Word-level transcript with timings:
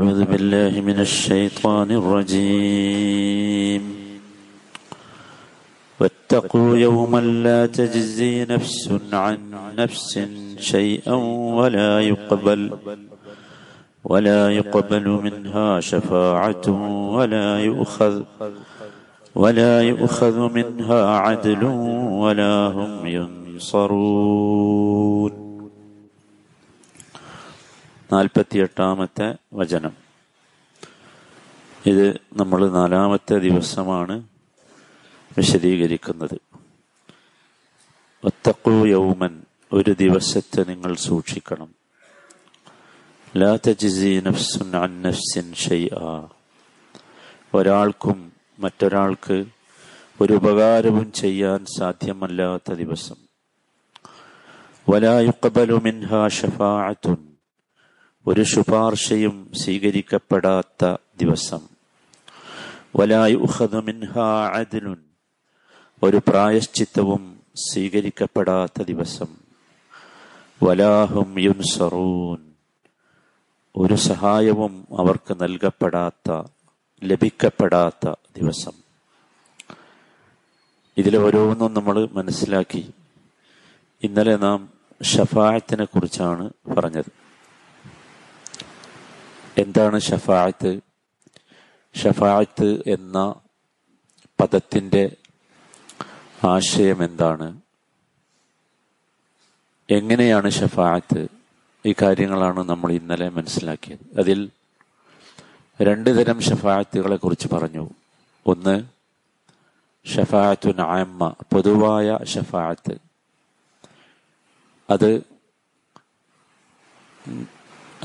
أعوذ 0.00 0.24
بالله 0.24 0.80
من 0.80 1.00
الشيطان 1.00 1.90
الرجيم. 2.00 3.82
واتقوا 6.00 6.76
يوما 6.76 7.20
لا 7.20 7.66
تجزي 7.66 8.44
نفس 8.44 8.92
عن 9.12 9.38
نفس 9.78 10.20
شيئا 10.58 11.14
ولا 11.60 12.00
يقبل 12.00 12.70
ولا 14.04 14.50
يقبل 14.50 15.08
منها 15.08 15.80
شفاعة 15.80 16.66
ولا 17.16 17.58
يؤخذ 17.58 18.22
ولا 19.34 19.82
يؤخذ 19.82 20.54
منها 20.54 21.18
عدل 21.18 21.64
ولا 22.24 22.66
هم 22.66 23.06
ينصرون. 23.06 24.60
നാൽപ്പത്തിയെട്ടാമത്തെ 28.12 29.36
വചനം. 29.52 29.92
ഇത് 31.86 32.20
നമ്മൾ 32.36 32.70
നാലാമത്തെ 32.70 33.38
ദിവസമാണ് 33.38 34.24
വിശദീകരിക്കുന്നത്. 35.36 36.40
ഒത്തക്കു 38.24 38.70
യൗമൻ 38.70 39.42
ഒരു 39.72 39.90
ദിവസത്തെ 39.90 40.64
നിങ്ങൾ 40.68 40.94
സൂക്ഷിക്കണം. 40.94 41.74
ലാ 43.36 43.56
അൻ 44.76 45.02
നഫ്സിൻ 45.02 45.54
ഒരാൾക്കും 47.54 48.32
മറ്റൊരാൾക്ക് 48.58 49.44
ഒരു 50.20 50.32
ഉപകാരവും 50.32 51.12
ചെയ്യാൻ 51.12 51.64
സാധ്യമല്ലാത്ത 51.78 52.72
ദിവസം. 52.72 53.16
വലായുക്കബലു 54.88 55.74
മിൻഹ 55.74 56.28
ഷഫാഅത്തുൻ. 56.28 57.29
ഒരു 58.26 58.42
ശുപാർശയും 58.42 59.50
സ്വീകരിക്കപ്പെടാത്ത 59.54 60.96
ദിവസം. 61.16 61.60
അദ്ലുൻ. 64.54 64.96
ഒരു 66.02 66.20
പ്രായശ്ചിത്തവും 66.28 67.40
സ്വീകരിക്കപ്പെടാത്ത 67.56 68.82
ദിവസം. 68.82 69.26
വലാഹും 70.62 71.40
യുൻസറൂൻ. 71.40 72.52
ഒരു 73.76 73.94
സഹായവും 73.94 74.86
അവർക്ക് 74.98 75.42
നൽകപ്പെടാത്ത 75.42 76.42
ലഭിക്കപ്പെടാത്ത 77.04 78.10
ദിവസം. 78.10 78.72
ഇതിൽ 80.98 81.16
ഓരോന്നും 81.16 81.74
നമ്മൾ 81.74 82.08
മനസ്സിലാക്കി. 82.12 82.90
ഇന്നലെ 84.02 84.36
നാം 84.36 84.68
ഷഫായത്തിനെ 85.02 85.84
കുറിച്ചാണ് 85.84 86.50
പറഞ്ഞത്. 86.76 87.19
എന്താണ് 89.56 89.98
ഷഫായത്ത് 90.00 90.80
ഷഫായത്ത് 91.94 92.82
എന്ന 92.86 93.34
പദത്തിന്റെ 94.40 95.16
ആശയം 96.44 97.04
എന്താണ് 97.04 97.60
എങ്ങനെയാണ് 99.88 100.50
ഷഫായത്ത് 100.50 101.28
ഈ 101.86 101.94
കാര്യങ്ങളാണ് 102.02 102.68
നമ്മൾ 102.68 102.92
ഇന്നലെ 102.92 103.28
മനസ്സിലാക്കിയത്. 103.28 104.18
അതിൽ 104.18 104.50
രണ്ട് 105.80 106.10
തരം 106.10 106.40
ഷഫായത്തുകളെ 106.40 107.16
കുറിച്ച് 107.16 107.48
പറഞ്ഞു. 107.48 107.90
ഒന്ന് 108.46 108.84
ഷഫായത്തു 110.06 110.68
നായമ്മ 110.68 111.34
പൊതുവായ 111.52 112.18
ഷഫായത്ത് 112.24 113.00
അത് 114.90 115.10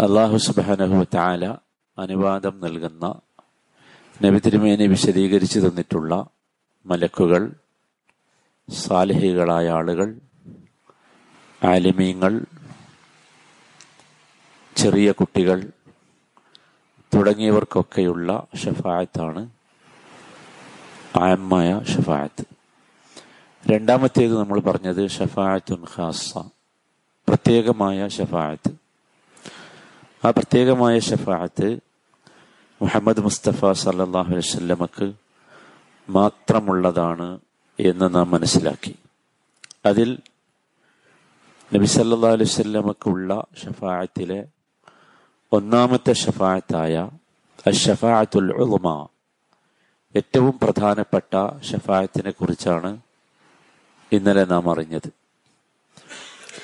അള്ളാഹു 0.03 0.37
സുബാനഹു 0.37 1.05
താല 1.13 1.57
അനുവാദം 1.97 2.59
നൽകുന്ന 2.59 3.21
നബി 4.23 4.39
തിരുമേനി 4.39 4.87
വിശദീകരിച്ചു 4.87 5.59
തന്നിട്ടുള്ള 5.59 6.27
മലക്കുകൾ 6.85 7.53
സാലിഹികളായ 8.69 9.69
ആളുകൾ 9.69 10.19
ആലിമീങ്ങൾ 11.63 12.45
ചെറിയ 14.75 15.11
കുട്ടികൾ 15.11 15.71
തുടങ്ങിയവർക്കൊക്കെയുള്ള 17.15 18.47
ഷഫായത്താണ് 18.63 19.49
ആയമായ 21.17 21.79
ഷഫായത്ത്. 21.79 22.45
രണ്ടാമത്തേത് 23.71 24.39
നമ്മൾ 24.39 24.59
പറഞ്ഞത് 24.59 25.09
ഷഫായത്തുൻ 25.09 25.85
ഖാസ 25.95 26.37
പ്രത്യേകമായ 27.27 28.07
ഷഫായത്ത്. 28.07 28.84
ആ 30.25 30.29
പ്രത്യേകമായ 30.29 30.99
ഷഫാഅത്ത് 30.99 31.67
മുഹമ്മദ് 32.81 33.21
മുസ്തഫ 33.21 33.71
സല്ലാഹു 33.83 34.31
അലൈവല്ലമക്ക് 34.35 35.07
മാത്രമുള്ളതാണ് 36.09 37.27
എന്ന് 37.79 38.15
നാം 38.15 38.31
മനസ്സിലാക്കി. 38.31 38.93
അതിൽ 39.85 40.09
നബി 41.71 41.85
സല്ലാ 41.85 42.31
അലൈവല്ലമക്കുള്ള 42.37 43.29
ഷഫായത്തിലെ 43.61 44.39
ഒന്നാമത്തെ 45.51 46.13
ഷഫായത്തായ 46.13 46.95
അഷഫായത്തുൽ 47.67 48.49
ഉളുമ 48.63 48.87
ഏറ്റവും 50.15 50.59
പ്രധാനപ്പെട്ട 50.59 51.33
ഷഫായത്തിനെ 51.69 52.31
കുറിച്ചാണ് 52.31 52.91
ഇന്നലെ 54.11 54.45
നാം 54.45 54.65
അറിഞ്ഞത്. 54.71 55.09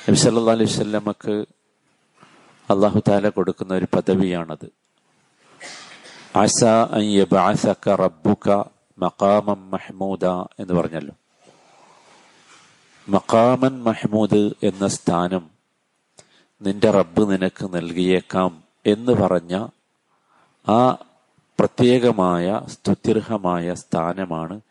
നബി 0.05 0.17
സല്ലാ 0.25 0.53
അലൈഹി 0.57 0.73
സ്വല്ലമക്ക് 0.73 1.35
അള്ളാഹു 2.69 3.01
താല 3.07 3.29
കൊടുക്കുന്ന 3.29 3.73
ഒരു 3.73 3.87
പദവിയാണത്. 3.95 4.69
ആസ 6.37 6.63
റബ്ബുക 7.89 8.65
മഹ്മൂദ 9.69 10.25
എന്ന് 10.25 10.73
പറഞ്ഞല്ലോ. 10.73 11.15
മഖാമൻ 13.09 13.83
മഹ്മൂദ് 13.83 14.51
എന്ന 14.63 14.87
സ്ഥാനം 14.87 15.49
നിന്റെ 16.61 16.91
റബ്ബ് 16.91 17.31
നിനക്ക് 17.31 17.75
നൽകിയേക്കാം 17.75 18.63
എന്ന് 18.85 19.11
പറഞ്ഞ 19.11 19.67
ആ 20.67 20.91
പ്രത്യേകമായ 21.59 22.61
സ്തുത്യർഹമായ 22.67 23.73
സ്ഥാനമാണ് 23.73 24.61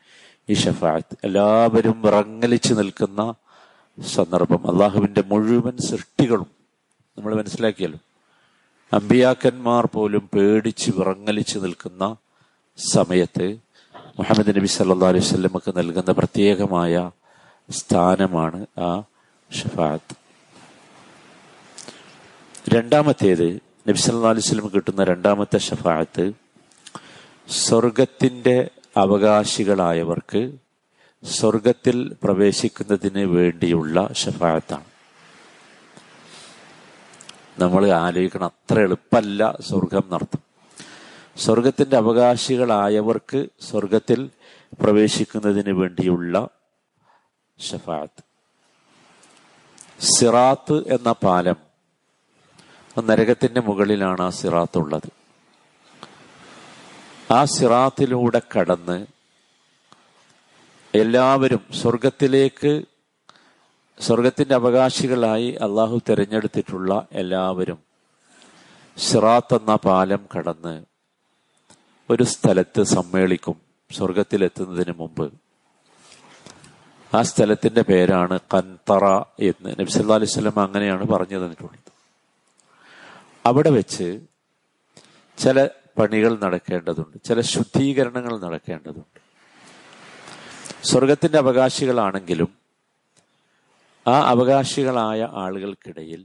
ഈ 0.49 0.55
ഷഫായത്ത് 0.55 1.17
എല്ലാവരും 1.25 2.03
വിറങ്ങലിച്ചു 2.03 2.75
നിൽക്കുന്ന 2.75 3.35
സന്ദർഭം. 4.01 4.71
അള്ളാഹുവിന്റെ 4.71 5.23
മുഴുവൻ 5.23 5.77
സൃഷ്ടികളും 5.77 6.60
നമ്മൾ 7.21 7.35
മനസ്സിലാക്കിയല്ലോ. 7.39 7.99
അമ്പിയാക്കന്മാർ 8.93 9.85
പോലും 9.95 10.25
പേടിച്ച് 10.33 10.89
വിറങ്ങലിച്ച് 10.97 11.59
നിൽക്കുന്ന 11.65 12.05
സമയത്ത് 12.79 13.47
മുഹമ്മദ് 14.19 14.53
നബി 14.57 14.69
സല്ലാ 14.75 15.09
അലൈഹി 15.09 15.27
സ്വല്ലമക്ക് 15.29 15.71
നൽകുന്ന 15.79 16.11
പ്രത്യേകമായ 16.19 16.95
സ്ഥാനമാണ് 17.69 18.59
ആ 18.81 18.91
ഷഫാത്ത് 19.51 20.15
രണ്ടാമത്തേത് 22.73 23.47
നബി 23.89 24.01
സല്ലാ 24.05 24.33
അലൈഹി 24.33 24.47
സ്വലം 24.49 24.69
കിട്ടുന്ന 24.75 25.05
രണ്ടാമത്തെ 25.05 25.61
ഷഫാത്ത് 25.69 26.25
സ്വർഗത്തിന്റെ 27.61 28.57
അവകാശികളായവർക്ക് 29.05 30.43
സ്വർഗത്തിൽ 31.23 31.97
പ്രവേശിക്കുന്നതിന് 32.23 33.25
വേണ്ടിയുള്ള 33.37 33.97
ഷഫായത്താണ് 34.23 34.89
നമ്മൾ 37.61 37.89
ആലോചിക്കണം. 37.89 38.47
അത്ര 38.47 38.81
എളുപ്പമല്ല 38.81 39.57
സ്വർഗം 39.61 40.03
നടത്തും. 40.11 40.43
സ്വർഗത്തിന്റെ 41.37 41.97
അവകാശികളായവർക്ക് 41.97 43.47
സ്വർഗത്തിൽ 43.61 44.31
പ്രവേശിക്കുന്നതിന് 44.83 45.73
വേണ്ടിയുള്ള 45.73 46.49
ഷഫാത്ത് 47.61 48.23
സിറാത്ത് 50.01 50.73
എന്ന 50.73 51.13
പാലം 51.13 51.57
നരകത്തിന്റെ 53.05 53.61
മുകളിലാണ് 53.61 54.23
ആ 54.23 54.31
സിറാത്ത് 54.31 54.79
ഉള്ളത്. 54.79 55.13
ആ 57.33 57.45
സിറാത്തിലൂടെ 57.45 58.43
കടന്ന് 58.59 59.07
എല്ലാവരും 60.95 61.61
സ്വർഗത്തിലേക്ക് 61.83 62.85
സ്വർഗത്തിന്റെ 64.01 64.55
അവകാശികളായി 64.55 65.57
അള്ളാഹു 65.67 66.01
തിരഞ്ഞെടുത്തിട്ടുള്ള 66.09 67.07
എല്ലാവരും 67.13 67.79
സിറാത്ത് 68.97 69.55
എന്ന 69.55 69.77
പാലം 69.87 70.29
കടന്ന് 70.35 70.75
ഒരു 72.11 72.25
സ്ഥലത്ത് 72.25 72.83
സമ്മേളിക്കും 72.83 73.57
സ്വർഗത്തിലെത്തുന്നതിന് 73.91 74.95
മുമ്പ്. 74.99 75.27
ആ 77.13 77.23
സ്ഥലത്തിന്റെ 77.23 77.83
പേരാണ് 77.83 78.39
കൻതറ 78.55 79.05
എന്ന് 79.49 79.71
നബി 79.81 79.91
സല്ലാ 79.91 80.15
അലൈഹി 80.15 80.33
സ്വലം 80.33 80.59
അങ്ങനെയാണ് 80.61 81.05
പറഞ്ഞു 81.07 81.37
തന്നിട്ടുള്ളത് 81.37 81.91
അവിടെ 83.45 83.71
വെച്ച് 83.71 84.09
ചില 85.39 85.59
പണികൾ 85.99 86.33
നടക്കേണ്ടതുണ്ട് 86.45 87.17
ചില 87.29 87.41
ശുദ്ധീകരണങ്ങൾ 87.55 88.35
നടക്കേണ്ടതുണ്ട്. 88.39 89.19
സ്വർഗത്തിന്റെ 90.91 91.39
അവകാശികളാണെങ്കിലും 91.39 92.51
ആ 94.07 94.23
അവകാശികളായ 94.23 95.29
ആളുകൾക്കിടയിൽ 95.33 96.25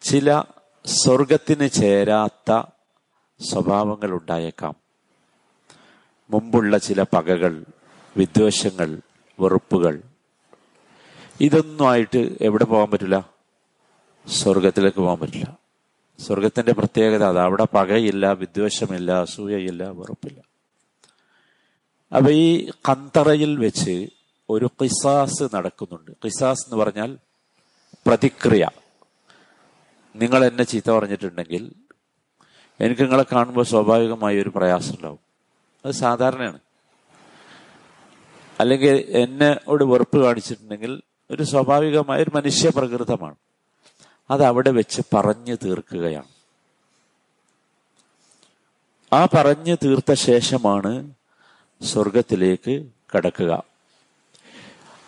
ചില 0.00 0.42
സ്വർഗത്തിന് 0.86 1.68
ചേരാത്ത 1.68 2.62
സ്വഭാവങ്ങൾ 3.40 4.10
ഉണ്ടായേക്കാം 4.10 4.74
മുമ്പുള്ള 6.30 6.78
ചില 6.78 7.02
പകകൾ 7.02 7.64
വിദ്വേഷങ്ങൾ 8.16 9.00
വെറുപ്പുകൾ. 9.40 10.02
ഇതൊന്നുമായിട്ട് 11.40 12.36
എവിടെ 12.40 12.64
പോകാൻ 12.64 12.90
പറ്റില്ല? 12.90 13.30
സ്വർഗത്തിലേക്ക് 14.28 14.98
പോകാൻ 14.98 15.18
പറ്റില്ല. 15.18 15.58
സ്വർഗത്തിന്റെ 16.18 16.72
പ്രത്യേകത 16.72 17.24
അത്. 17.24 17.38
അവിടെ 17.38 17.66
പകയില്ല 17.74 18.32
വിദ്വേഷമില്ല 18.32 19.12
അസൂയയില്ല 19.12 19.88
വെറുപ്പില്ല. 19.88 20.40
അപ്പൊ 22.16 22.30
ഈ 22.30 22.70
കന്തറയിൽ 22.88 23.56
വെച്ച് 23.56 24.08
ഒരു 24.50 24.70
കിസാസ് 24.82 25.56
നടക്കുന്നുണ്ട്. 25.56 26.10
കിസാസ് 26.24 26.66
എന്ന് 26.66 26.84
പറഞ്ഞാൽ 26.84 27.18
പ്രതിക്രിയ. 28.06 28.68
നിങ്ങൾ 30.16 30.44
എന്നെ 30.44 30.62
ചീത്ത 30.62 30.90
പറഞ്ഞിട്ടുണ്ടെങ്കിൽ 30.90 31.72
എനിക്ക് 32.80 33.02
നിങ്ങളെ 33.02 33.24
കാണുമ്പോൾ 33.32 33.64
സ്വാഭാവികമായി 33.64 34.42
ഒരു 34.42 34.52
പ്രയാസം 34.56 34.94
ഉണ്ടാവും. 34.94 35.18
അത് 35.84 35.92
സാധാരണയാണ്. 35.92 36.58
അല്ലെങ്കിൽ 38.60 39.04
എന്നോട് 39.08 39.84
വെറുപ്പ് 39.84 40.24
കാണിച്ചിട്ടുണ്ടെങ്കിൽ 40.24 41.02
ഒരു 41.30 41.42
സ്വാഭാവികമായ 41.42 42.22
ഒരു 42.22 42.30
മനുഷ്യ 42.34 42.70
പ്രകൃതമാണ് 42.70 43.34
അത് 44.30 44.44
അവിടെ 44.44 44.70
വെച്ച് 44.70 45.02
പറഞ്ഞു 45.14 45.54
തീർക്കുകയാണ്. 45.54 46.28
ആ 49.12 49.24
പറഞ്ഞു 49.24 49.76
തീർത്ത 49.84 50.12
ശേഷമാണ് 50.12 51.10
സ്വർഗത്തിലേക്ക് 51.82 52.90
കടക്കുക. 53.16 53.69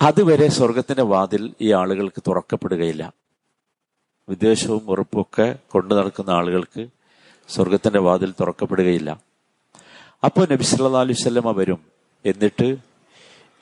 അതുവരെ 0.07 0.49
സ്വർഗത്തിന്റെ 0.49 1.03
വാതിൽ 1.03 1.55
ഈ 1.61 1.73
ആളുകൾക്ക് 1.73 2.23
തുറക്കപ്പെടുകയില്ല. 2.29 3.13
വിദ്വേഷവും 4.29 4.85
ഉറപ്പുമൊക്കെ 4.89 5.59
കൊണ്ടു 5.69 5.95
നടക്കുന്ന 5.95 6.31
ആളുകൾക്ക് 6.31 6.89
സ്വർഗത്തിന്റെ 7.49 8.01
വാതിൽ 8.01 8.35
തുറക്കപ്പെടുകയില്ല. 8.41 9.11
അപ്പോൾ 10.25 10.47
നബി 10.53 10.63
സല്ലാ 10.63 11.01
അലൈവല്ലമ 11.01 11.51
വരും. 11.51 11.81
എന്നിട്ട് 12.25 12.77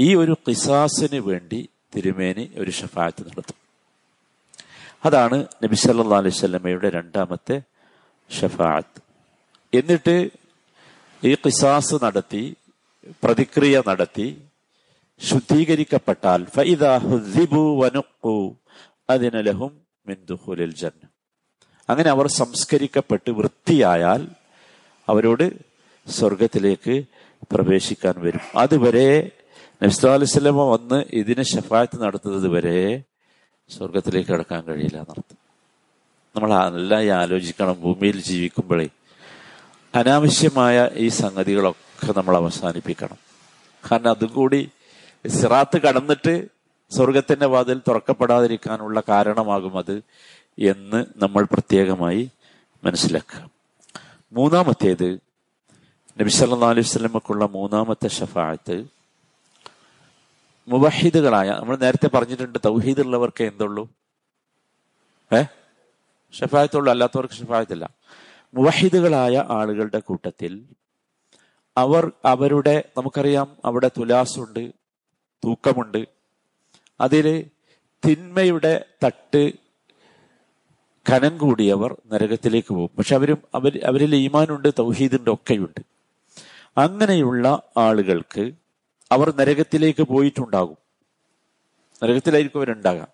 ഈ 0.00 0.14
ഒരു 0.14 0.36
കിസാസിന് 0.48 1.20
വേണ്ടി 1.20 1.68
തിരുമേനി 1.94 2.50
ഒരു 2.58 2.70
ഷഫായത്ത് 2.70 3.22
നടത്തും. 3.26 3.58
അതാണ് 5.04 5.46
നബി 5.64 5.74
സല്ലാ 5.74 6.18
അലൈഹി 6.18 6.36
സ്വല്ലമ്മയുടെ 6.38 6.90
രണ്ടാമത്തെ 6.90 7.62
ഷഫാഅത്ത് 8.30 9.00
എന്നിട്ട് 9.72 10.30
ഈ 11.24 11.34
കിസാസ് 11.34 11.94
നടത്തി 12.04 12.56
പ്രതിക്രിയ 13.24 13.82
നടത്തി 13.88 14.26
ശുദ്ധീകരിക്കപ്പെട്ടാൽ 15.22 16.46
അതിനലഹും 19.10 19.80
അങ്ങനെ 21.90 22.10
അവർ 22.10 22.26
സംസ്കരിക്കപ്പെട്ട് 22.26 23.30
വൃത്തിയായാൽ 23.30 24.28
അവരോട് 25.08 25.52
സ്വർഗത്തിലേക്ക് 26.08 27.04
പ്രവേശിക്കാൻ 27.52 28.14
വരും. 28.18 28.58
അതുവരെ 28.58 29.30
നബ്സ് 29.82 30.06
അലൈവല്ലമ 30.06 30.62
വന്ന് 30.62 31.04
ഇതിനെ 31.12 31.42
ഷഫായത്ത് 31.42 32.02
നടത്തുന്നത് 32.02 32.48
വരെ 32.48 33.02
സ്വർഗത്തിലേക്ക് 33.68 34.30
കടക്കാൻ 34.30 34.64
കഴിയില്ല 34.64 34.96
എന്നർത്ഥം. 34.96 35.38
നമ്മൾ 36.36 36.68
നല്ല 36.68 36.94
ആലോചിക്കണം 37.10 37.80
ഭൂമിയിൽ 37.80 38.22
ജീവിക്കുമ്പോഴേ. 38.22 38.88
അനാവശ്യമായ 39.94 40.90
ഈ 40.94 41.08
സംഗതികളൊക്കെ 41.08 42.12
നമ്മൾ 42.12 42.36
അവസാനിപ്പിക്കണം. 42.36 43.16
കാരണം 43.92 44.10
അതും 44.10 44.28
കൂടി 44.28 44.70
സിറാത്ത് 45.24 45.78
കടന്നിട്ട് 45.78 46.34
സ്വർഗത്തിന്റെ 46.90 47.46
വാതിൽ 47.46 47.82
തുറക്കപ്പെടാതിരിക്കാനുള്ള 47.88 49.02
കാരണമാകും 49.08 49.78
അത് 49.78 49.96
എന്ന് 50.64 51.04
നമ്മൾ 51.16 51.44
പ്രത്യേകമായി 51.44 52.22
മനസ്സിലാക്കുക. 52.82 53.40
മൂന്നാമത്തേത് 54.32 55.08
നബി 56.20 56.28
സല്ലാ 56.28 56.68
അലൈഹി 56.68 56.88
സ്വലമക്കുള്ള 56.88 57.44
മൂന്നാമത്തെ 57.46 58.08
ഷഫായത്ത് 58.08 58.76
മുവഹിദുകളായ 60.68 61.50
നമ്മൾ 61.50 61.76
നേരത്തെ 61.76 62.08
പറഞ്ഞിട്ടുണ്ട് 62.14 62.58
തൗഹീദ് 62.66 63.00
ഉള്ളവർക്ക് 63.00 63.42
എന്തുള്ളൂ? 63.42 63.84
ഏ? 65.30 65.40
ഷഫായത്തുള്ളൂ 66.34 66.90
അല്ലാത്തവർക്ക് 66.90 67.34
ഷഫായത്തില്ല 67.34 67.84
മുവഹിദുകളായ 68.54 69.44
ആളുകളുടെ 69.50 69.98
കൂട്ടത്തിൽ 70.00 70.52
അവർ 71.76 72.12
അവരുടെ 72.24 72.84
നമുക്കറിയാം 72.96 73.56
അവിടെ 73.64 73.90
തുലാസുണ്ട് 73.98 74.62
തൂക്കമുണ്ട്. 75.44 76.08
അതിൽ 77.00 77.46
തിന്മയുടെ 78.08 78.84
തട്ട് 79.04 79.52
ഖനം 81.08 81.38
കൂടിയവർ 81.38 81.96
നരകത്തിലേക്ക് 82.06 82.74
പോകും. 82.74 82.96
പക്ഷെ 82.98 83.14
അവരും 83.14 83.38
അവർ 83.54 83.80
അവരിൽ 83.84 84.14
ഈമാനുണ്ട് 84.14 84.68
തൗഹീദിന്റെ 84.78 85.32
ഒക്കെയുണ്ട്. 85.32 85.80
അങ്ങനെയുള്ള 86.78 87.62
ആളുകൾക്ക് 87.76 88.52
അവർ 89.12 89.34
നരകത്തിലേക്ക് 89.36 90.02
പോയിട്ടുണ്ടാകും. 90.02 90.76
നരകത്തിലായിരിക്കും 92.04 92.58
അവരുണ്ടാകാം 92.58 93.08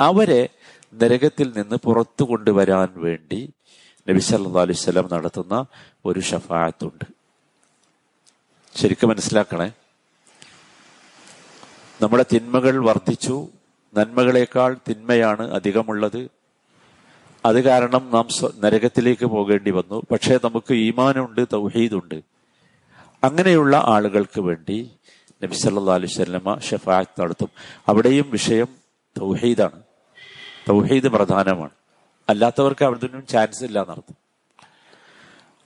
അവരെ 0.00 0.48
നരകത്തിൽ 0.94 1.52
നിന്ന് 1.56 1.76
പുറത്തു 1.76 2.24
കൊണ്ടുവരാൻ 2.24 2.88
വേണ്ടി 2.96 3.52
നബി 4.08 4.18
സല്ലാ 4.18 4.62
അലൈവല്ലം 4.62 5.08
നടത്തുന്ന 5.12 5.66
ഒരു 6.04 6.20
ഷഫായത്തുണ്ട് 6.20 7.04
ശരിക്കും 8.76 9.08
മനസ്സിലാക്കണേ? 9.08 9.72
നമ്മുടെ 12.02 12.24
തിന്മകൾ 12.32 12.84
വർദ്ധിച്ചു. 12.84 13.48
നന്മകളേക്കാൾ 13.94 14.76
തിന്മയാണ് 14.88 15.54
അധികമുള്ളത്. 15.54 16.30
അത് 17.46 17.64
കാരണം 17.64 18.10
നാം 18.14 18.28
നരകത്തിലേക്ക് 18.60 19.26
പോകേണ്ടി 19.26 19.70
വന്നു. 19.70 20.02
പക്ഷേ 20.12 20.38
നമുക്ക് 20.44 20.74
ഈമാനുണ്ട് 20.74 21.46
തൗഹീദുണ്ട്. 21.52 22.14
അങ്ങനെയുള്ള 23.24 23.82
ആളുകൾക്ക് 23.86 24.40
വേണ്ടി 24.40 24.90
നബി 25.44 25.54
സല്ലാ 25.54 25.94
അലൈഹി 25.94 26.12
സ്വലമ 26.12 26.58
ഷഫായത്ത് 26.58 27.20
നടത്തും. 27.20 27.48
അവിടെയും 27.88 28.30
വിഷയം 28.30 28.68
തൗഹീദാണ്. 29.20 29.82
തൗഹീദ് 30.68 31.08
പ്രധാനമാണ്. 31.08 31.70
അല്ലാത്തവർക്ക് 32.28 32.84
അവിടുന്ന് 32.84 33.26
ചാൻസ് 33.26 33.64
ഇല്ല 33.64 33.82
നടത്തും 33.82 34.16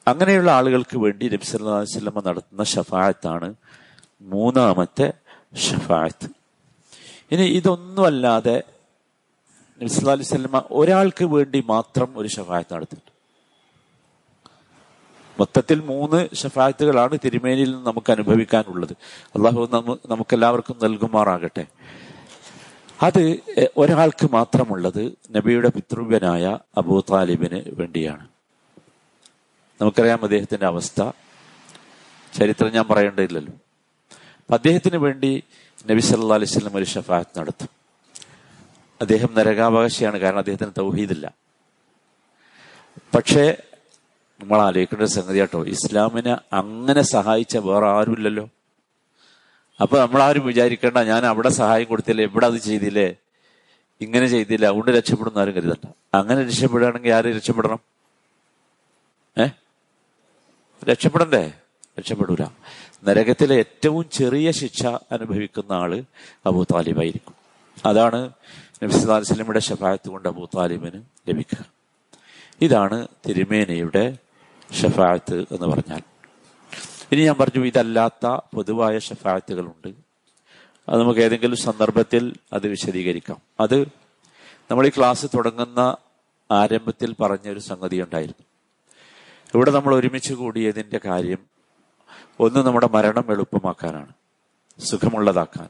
അങ്ങനെയുള്ള 0.08 0.50
ആളുകൾക്ക് 0.50 0.98
വേണ്ടി 0.98 1.28
നബി 1.28 1.44
സല്ലാ 1.44 1.74
അലൈഹി 1.74 1.98
സ്വലമ 1.98 2.22
നടത്തുന്ന 2.26 2.64
ഷഫായത്താണ് 2.64 3.54
മൂന്നാമത്തെ 4.20 5.12
ഷഫായത്ത് 5.56 6.28
ഇനി 7.32 7.42
ഇതൊന്നുമല്ലാതെ 7.42 8.62
നബി 9.80 9.86
സല്ലാ 9.86 10.12
അലൈഹി 10.12 10.28
സ്വലമ 10.28 10.62
ഒരാൾക്ക് 10.70 11.24
വേണ്ടി 11.24 11.64
മാത്രം 11.66 12.18
ഒരു 12.18 12.28
ഷഫായത്ത് 12.28 12.74
നടത്തിയിട്ടുണ്ട്. 12.74 13.12
മൊത്തത്തിൽ 15.40 15.80
മൂന്ന് 15.80 16.36
ഷഫായത്തുകളാണ് 16.36 17.18
തിരുമേനിയിൽ 17.24 17.72
നിന്ന് 17.72 17.86
നമുക്ക് 17.86 18.12
അനുഭവിക്കാനുള്ളത്. 18.12 18.92
അള്ളാഹു 19.36 19.68
നമുക്കെല്ലാവർക്കും 20.08 20.76
നൽകുമാറാകട്ടെ. 20.82 21.66
അത് 23.02 23.22
ഒരാൾക്ക് 23.76 24.32
മാത്രമുള്ളത് 24.32 25.12
നബിയുടെ 25.30 25.68
പിതൃവ്യനായ 25.68 26.58
അബൂ 26.76 27.00
താലിബിന് 27.00 27.62
വേണ്ടിയാണ്. 27.68 28.28
നമുക്കറിയാം 29.80 30.22
അദ്ദേഹത്തിന്റെ 30.22 30.66
അവസ്ഥ. 30.66 31.10
ചരിത്രം 32.38 32.72
ഞാൻ 32.72 32.84
പറയേണ്ടതില്ലല്ലോ. 32.90 33.52
അദ്ദേഹത്തിന് 34.50 34.96
വേണ്ടി 34.96 35.42
നബി 35.90 36.00
സല്ലാ 36.00 36.34
അലൈഹി 36.34 36.50
സ്വലം 36.50 36.76
ഒരു 36.76 36.84
ഷഫാഹത്ത് 36.84 37.38
നടത്തും. 37.38 37.68
അദ്ദേഹം 39.00 39.34
നരകാവകാശിയാണ് 39.34 40.18
കാരണം 40.18 40.38
അദ്ദേഹത്തിന് 40.38 40.70
തൗഹീദില്ല. 40.78 41.34
പക്ഷേ 43.14 43.62
നമ്മൾ 44.40 44.60
ആലോചിക്കേണ്ട 44.60 45.04
സംഗതി 45.04 45.38
കേട്ടോ 45.38 45.64
ഇസ്ലാമിനെ 45.64 46.36
അങ്ങനെ 46.52 47.02
സഹായിച്ച 47.02 47.56
വേറെ 47.56 47.86
ആരുമില്ലല്ലോ? 47.86 48.48
അപ്പൊ 49.80 49.98
നമ്മളാരും 49.98 50.46
വിചാരിക്കേണ്ട 50.46 50.98
ഞാൻ 50.98 51.26
അവിടെ 51.26 51.48
സഹായം 51.48 51.88
കൊടുത്തില്ലേ 51.88 52.24
ഇവിടെ 52.24 52.46
അത് 52.46 52.54
ചെയ്തില്ലേ? 52.54 53.16
ഇങ്ങനെ 54.00 54.26
ചെയ്തില്ല 54.26 54.66
അതുകൊണ്ട് 54.66 54.90
രക്ഷപ്പെടുന്ന 54.90 55.38
ആരും 55.38 55.54
കരുതണ്ട. 55.54 55.92
അങ്ങനെ 56.14 56.42
രക്ഷപ്പെടുകയാണെങ്കിൽ 56.42 57.12
ആര് 57.12 57.24
രക്ഷപ്പെടണം? 57.24 57.78
ഏ? 59.38 59.46
രക്ഷപ്പെടണ്ടേ? 60.84 61.52
രക്ഷപ്പെടൂല. 61.98 62.44
നരകത്തിലെ 63.04 63.56
ഏറ്റവും 63.56 64.10
ചെറിയ 64.12 64.50
ശിക്ഷ 64.50 64.86
അനുഭവിക്കുന്ന 64.86 65.72
ആൾ 65.72 66.04
അബൂ 66.46 66.64
താലിബായിരിക്കും. 66.64 67.34
അതാണ് 67.86 68.30
നബിസ്ലിമിയുടെ 68.82 69.58
ഷഫായത്ത് 69.58 70.08
കൊണ്ട് 70.08 70.28
അബൂ 70.28 70.44
താലിബിന് 70.44 71.02
ലഭിക്കുക. 71.28 71.64
ഇതാണ് 72.60 73.08
തിരുമേനയുടെ 73.28 74.16
ഷഫായത്ത് 74.82 75.40
എന്ന് 75.50 75.66
പറഞ്ഞാൽ. 75.66 76.00
ഇനി 77.12 77.24
ഞാൻ 77.24 77.34
പറഞ്ഞു 77.40 77.64
ഇതല്ലാത്ത 77.64 78.26
പൊതുവായ 78.26 78.98
ഷഫായത്തുകളുണ്ട് 78.98 79.88
അത് 80.88 81.00
നമുക്ക് 81.00 81.20
ഏതെങ്കിലും 81.20 81.56
സന്ദർഭത്തിൽ 81.56 82.34
അത് 82.52 82.66
വിശദീകരിക്കാം. 82.66 83.38
അത് 83.60 83.80
നമ്മൾ 84.70 84.86
ഈ 84.86 84.90
ക്ലാസ് 84.98 85.26
തുടങ്ങുന്ന 85.26 85.96
ആരംഭത്തിൽ 86.50 87.14
പറഞ്ഞൊരു 87.20 87.58
സംഗതി 87.58 88.00
ഉണ്ടായിരുന്നു. 88.00 88.44
ഇവിടെ 89.54 89.70
നമ്മൾ 89.70 89.94
ഒരുമിച്ച് 89.94 90.34
കൂടിയതിന്റെ 90.34 91.00
കാര്യം 91.06 91.55
ഒന്ന് 92.40 92.66
നമ്മുടെ 92.66 92.86
മരണം 92.86 93.24
എളുപ്പമാക്കാനാണ്. 93.30 94.12
സുഖമുള്ളതാക്കാൻ. 94.80 95.68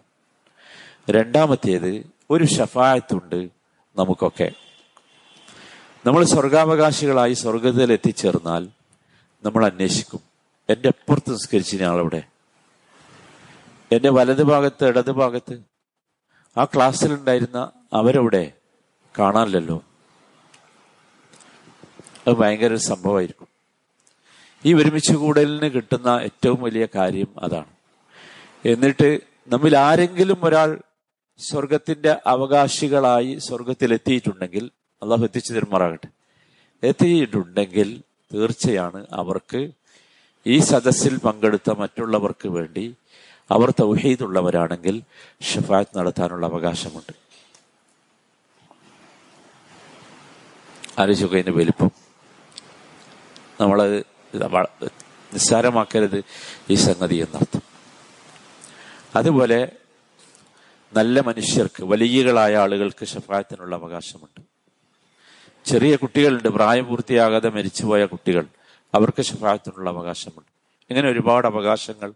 രണ്ടാമത്തേത് 1.11 2.07
ഒരു 2.31 2.45
ഷഫായത്തുണ്ട് 2.45 3.49
നമുക്കൊക്കെ. 3.97 4.53
നമ്മൾ 6.07 6.25
സ്വർഗാവകാശികളായി 6.25 7.33
സ്വർഗത്തിൽ 7.33 7.93
എത്തിച്ചേർന്നാൽ 7.93 8.69
നമ്മൾ 9.45 9.67
അന്വേഷിക്കും. 9.67 10.21
എന്റെ 10.71 10.89
അപ്പുറത്ത് 10.89 11.33
നിസ്കരിച്ചിന് 11.33 11.83
ആളവിടെ? 11.83 12.23
എന്റെ 13.93 14.11
വലത് 14.11 14.43
ഭാഗത്ത് 14.43 14.85
ഇടത് 14.85 15.11
ഭാഗത്ത്? 15.11 15.63
ആ 16.59 16.65
ക്ലാസ്സിലുണ്ടായിരുന്ന 16.65 17.71
അവരവിടെ? 17.93 18.53
കാണാനില്ലല്ലോ. 19.19 19.83
അത് 22.27 22.35
ഭയങ്കര 22.35 22.75
സംഭവമായിരിക്കും. 22.75 23.56
ഈ 24.65 24.75
ഒരുമിച്ച് 24.75 25.13
കൂടലിന് 25.13 25.71
കിട്ടുന്ന 25.71 26.09
ഏറ്റവും 26.09 26.63
വലിയ 26.63 26.89
കാര്യം 26.95 27.27
അതാണ്. 27.39 27.67
എന്നിട്ട് 28.65 29.21
നമ്മിൽ 29.49 29.77
ആരെങ്കിലും 29.77 30.45
ഒരാൾ 30.45 30.81
സ്വർഗത്തിന്റെ 31.39 32.17
അവകാശികളായി 32.27 33.39
സ്വർഗത്തിൽ 33.39 33.95
എത്തിയിട്ടുണ്ടെങ്കിൽ 33.95 34.71
അള്ളാഹു 35.03 35.25
എത്തിച്ചു 35.25 35.53
തരുമാറാകട്ടെ. 35.53 36.09
എത്തിയിട്ടുണ്ടെങ്കിൽ 36.87 38.03
തീർച്ചയാണ് 38.35 39.07
അവർക്ക് 39.13 39.71
ഈ 40.47 40.59
സദസ്സിൽ 40.59 41.19
പങ്കെടുത്ത 41.19 41.71
മറ്റുള്ളവർക്ക് 41.71 42.49
വേണ്ടി 42.49 42.95
അവർ 43.51 43.71
തൗഹീദുള്ളവരാണെങ്കിൽ 43.71 45.03
ഷഫാത്ത് 45.43 45.99
നടത്താനുള്ള 45.99 46.47
അവകാശമുണ്ട്. 46.47 47.13
ആലോചിച്ചതിന്റെ 51.01 51.53
വലിപ്പം. 51.53 51.91
നമ്മളത് 53.61 54.16
നിസ്സാരമാക്കരുത് 54.45 56.25
ഈ 56.71 56.75
സംഗതി 56.75 57.15
എന്നർത്ഥം. 57.15 57.63
അതുപോലെ 59.17 59.73
നല്ല 60.97 61.21
മനുഷ്യർക്ക് 61.21 61.85
വലിയകളായ 61.85 62.57
ആളുകൾക്ക് 62.57 63.05
ശഫായത്തിനുള്ള 63.05 63.77
അവകാശമുണ്ട്. 63.77 64.57
ചെറിയ 65.65 65.97
കുട്ടികളുണ്ട് 65.97 66.49
പ്രായം 66.49 66.87
പൂർത്തിയാകാതെ 66.87 67.49
മരിച്ചുപോയ 67.49 68.05
കുട്ടികൾ 68.05 68.47
അവർക്ക് 68.95 69.23
ശഫായത്തിനുള്ള 69.23 69.91
അവകാശമുണ്ട്. 69.91 70.57
ഇങ്ങനെ 70.91 71.09
ഒരുപാട് 71.09 71.47
അവകാശങ്ങൾ. 71.47 72.13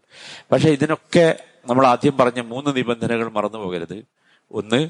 പക്ഷെ 0.51 0.69
ഇതിനൊക്കെ 0.69 1.43
നമ്മൾ 1.69 1.87
ആദ്യം 1.87 2.17
പറഞ്ഞ 2.17 2.41
മൂന്ന് 2.41 2.75
നിബന്ധനകൾ 2.75 3.31
മറന്നു 3.31 3.57
പോകരുത്. 3.57 4.05
ഒന്ന് 4.51 4.89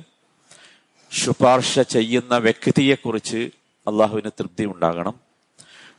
ശുപാർശ 1.11 1.79
ചെയ്യുന്ന 1.79 2.37
വ്യക്തിയെക്കുറിച്ച് 2.37 3.49
അള്ളാഹുവിന് 3.87 4.31
തൃപ്തി 4.39 4.65
ഉണ്ടാകണം. 4.65 5.30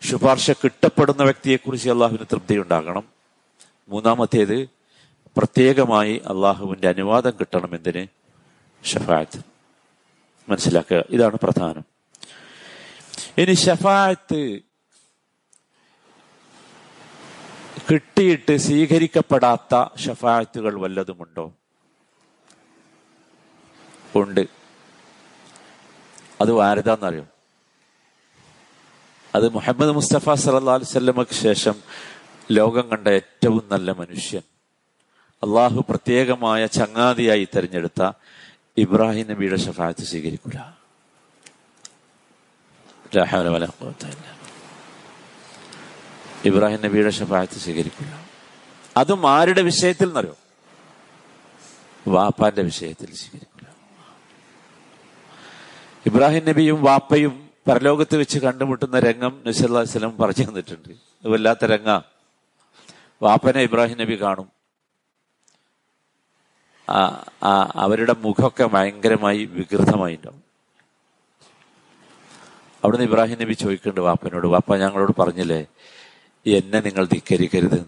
ശുപാർശ 0.04 0.50
കിട്ടപ്പെടുന്ന 0.50 1.22
വ്യക്തിയെക്കുറിച്ച് 1.22 1.90
അള്ളാഹുവിന് 1.90 2.26
തൃപ്തി 2.32 2.56
ഉണ്ടാകണം. 2.56 3.08
മൂന്നാമത്തേത് 3.88 4.68
പ്രത്യേകമായി 5.36 6.22
അള്ളാഹുവിന്റെ 6.26 6.88
അനുവാദം 6.88 7.30
കിട്ടണം 7.30 7.74
എന്തിന്? 7.74 8.06
ഷഫായത്ത്. 8.86 9.40
മനസ്സിലാക്കുക 10.48 11.04
ഇതാണ് 11.10 11.38
പ്രധാനം. 11.42 11.84
ഇനി 13.38 13.54
ഷഫായത്ത് 13.54 14.60
കിട്ടിയിട്ട് 17.90 18.56
സ്വീകരിക്കപ്പെടാത്ത 18.56 19.96
ഷഫായത്തുകൾ 19.98 20.80
വല്ലതുമുണ്ടോ? 20.80 21.52
ഉണ്ട്. 24.16 24.46
അത് 26.40 26.60
ആരതാന്നറിയോ? 26.60 27.26
അത് 29.34 29.48
മുഹമ്മദ് 29.48 29.90
മുസ്തഫ 29.90 30.34
സല്ലാ 30.34 30.74
അലുസല്ലമക്ക് 30.74 31.34
ശേഷം 31.34 31.74
ലോകം 32.50 32.88
കണ്ട 32.88 33.08
ഏറ്റവും 33.08 33.68
നല്ല 33.72 33.92
മനുഷ്യൻ. 33.92 34.42
അള്ളാഹു 35.42 35.84
പ്രത്യേകമായ 35.88 36.66
ചങ്ങാതിയായി 36.66 37.48
തെരഞ്ഞെടുത്ത 37.56 38.12
ഇബ്രാഹിം 38.76 39.30
നബിയുടെ 39.30 39.56
ഷഫായത്ത് 39.56 40.04
സ്വീകരിക്കൂല. 40.04 40.72
ഇബ്രാഹിം 46.44 46.82
നബിയുടെ 46.82 47.10
ഷഫായത്ത് 47.10 47.58
സ്വീകരിക്കൂല. 47.58 48.24
അതും 48.96 49.30
ആരുടെ 49.30 49.62
വിഷയത്തിൽ 49.62 50.08
എന്നറിയോ? 50.08 50.36
വാപ്പാന്റെ 52.08 52.62
വിഷയത്തിൽ 52.62 53.14
സ്വീകരിക്കൂല. 53.14 53.68
ഇബ്രാഹിം 56.06 56.44
നബിയും 56.44 56.82
വാപ്പയും 56.82 57.41
പരലോകത്ത് 57.66 58.16
വെച്ച് 58.16 58.38
കണ്ടുമുട്ടുന്ന 58.38 58.98
രംഗം 58.98 59.42
നസല്ലാസ്ലം 59.46 60.18
പറഞ്ഞു 60.18 60.44
തന്നിട്ടുണ്ട്. 60.44 60.92
വല്ലാത്ത 61.28 61.64
രംഗ. 61.64 62.00
വാപ്പനെ 63.22 63.62
ഇബ്രാഹിം 63.62 63.98
നബി 63.98 64.22
കാണും. 64.22 64.48
അവരുടെ 67.74 68.14
മുഖമൊക്കെ 68.18 68.64
ഭയങ്കരമായി 68.64 69.44
വികൃതമായി 69.44 70.14
ഉണ്ടാവും 70.14 70.42
അവിടുന്ന് 72.84 73.06
ഇബ്രാഹിം 73.06 73.38
നബി 73.40 73.52
ചോദിക്കുന്നുണ്ട് 73.52 74.00
വാപ്പനോട് 74.00 74.46
വാപ്പ 74.46 74.76
ഞങ്ങളോട് 74.76 75.12
പറഞ്ഞില്ലേ 75.20 75.66
എന്നെ 76.46 76.80
നിങ്ങൾ 76.80 77.04
ധിക്കരിക്കരുത്. 77.06 77.80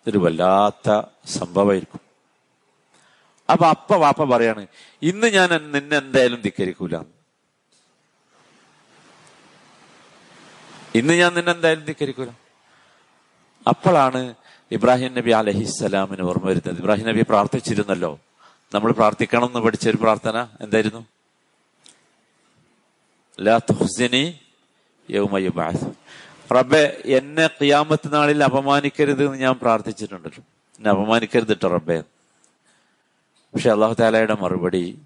ഇതൊരു 0.00 0.18
വല്ലാത്ത 0.18 0.88
സംഭവമായിരിക്കും. 1.26 2.00
അപ്പൊ 3.52 3.66
അപ്പ 3.66 3.94
വാപ്പ 3.94 4.24
പറയാണ് 4.24 4.66
ഇന്ന് 5.02 5.26
ഞാൻ 5.26 5.50
നിന്നെ 5.72 5.96
എന്തായാലും 5.96 6.40
ധിക്കരിക്കൂല. 6.42 6.96
ഇന്ന് 10.94 11.14
ഞാൻ 11.14 11.34
നിന്നെ 11.34 11.52
എന്തായാലും 11.52 11.84
ധിക്കരിക്കൂല. 11.84 12.30
അപ്പോഴാണ് 13.68 14.34
ഇബ്രാഹിം 14.72 15.14
നബി 15.14 15.30
അലഹിസ്സലാമിന് 15.30 16.22
ഓർമ്മ 16.22 16.46
വരുന്നത്. 16.48 16.78
ഇബ്രാഹിം 16.78 17.06
നബി 17.06 17.22
പ്രാർത്ഥിച്ചിരുന്നല്ലോ. 17.22 18.20
നമ്മൾ 18.74 18.92
പ്രാർത്ഥിക്കണം 18.92 19.46
എന്ന് 19.46 19.60
പഠിച്ച 19.60 19.88
ഒരു 19.88 19.96
പ്രാർത്ഥന 19.96 20.46
എന്തായിരുന്നു? 20.60 21.04
റബ്ബെ 26.52 27.02
എന്നെ 27.06 27.46
ഖിയാമത്ത് 27.46 28.14
നാളിൽ 28.14 28.44
അപമാനിക്കരുത് 28.44 29.26
എന്ന് 29.26 29.38
ഞാൻ 29.38 29.54
പ്രാർത്ഥിച്ചിട്ടുണ്ടല്ലോ. 29.54 30.42
എന്നെ 30.78 30.90
അപമാനിക്കരുത് 30.90 31.48
കേട്ടോ 31.48 31.68
റബ്ബെ. 31.68 32.02
പക്ഷെ 33.54 33.70
അള്ളാഹു 33.70 33.94
താലയുടെ 34.00 34.34
മറുപടി 34.34 34.98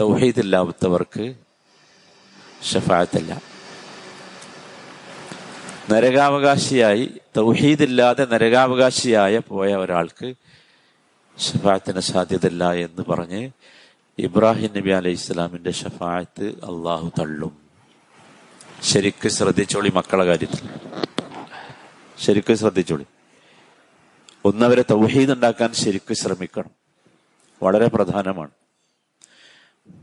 തൗഹീദില്ലാത്തവർക്ക് 0.00 1.34
ഷഫായത്തില്ല 2.72 3.49
നരകാവകാശിയായി 5.92 7.10
തൗഹീദില്ലാതെ 7.36 8.24
നരകാവകാശിയായ 8.24 9.38
പോയ 9.38 9.74
ഒരാൾക്ക് 9.74 10.34
ഷഫായത്തിന് 11.38 12.00
സാധ്യതയില്ല 12.00 12.72
എന്ന് 12.72 13.10
പറഞ്ഞ് 13.10 13.50
ഇബ്രാഹിം 14.18 14.70
നബി 14.76 14.90
അലൈഹി 14.90 15.14
ഇസ്ലാമിന്റെ 15.14 15.70
ഷഫായത്ത് 15.70 16.48
അള്ളാഹു 16.48 17.12
തള്ളും. 17.20 17.56
ശരിക്ക് 18.82 19.28
ശ്രദ്ധിച്ചോളി 19.28 19.92
മക്കളെ 19.94 20.24
കാര്യത്തിൽ. 20.24 20.68
ശരിക്കും 22.18 22.58
ശ്രദ്ധിച്ചോളി. 22.58 23.06
ഒന്നവരെ 24.44 24.84
തൗഹീദ് 24.90 25.32
ഉണ്ടാക്കാൻ 25.32 25.72
ശരിക്കും 25.72 26.16
ശ്രമിക്കണം. 26.16 26.70
വളരെ 27.62 27.86
പ്രധാനമാണ്. 27.88 28.50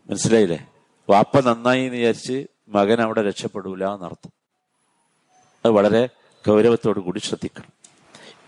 മനസ്സിലായില്ലേ? 0.09 0.69
വാപ്പ 1.09 1.39
നന്നായി 1.39 1.81
എന്ന് 1.81 1.97
വിചാരിച്ച് 1.97 2.47
മകൻ 2.67 3.01
അവിടെ 3.01 3.21
രക്ഷപ്പെടൂല 3.21 3.85
എന്നർത്ഥം. 3.85 4.36
അത് 5.67 5.75
വളരെ 5.75 6.09
ഗൗരവത്തോടു 6.47 6.99
കൂടി 6.99 7.19
ശ്രദ്ധിക്കണം. 7.19 7.71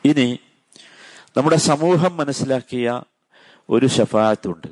ഇനി 0.06 0.40
നമ്മുടെ 1.38 1.56
സമൂഹം 1.56 2.18
മനസ്സിലാക്കിയ 2.18 3.02
ഒരു 3.70 3.86
ഷഫായത്തുണ്ട് 3.86 4.68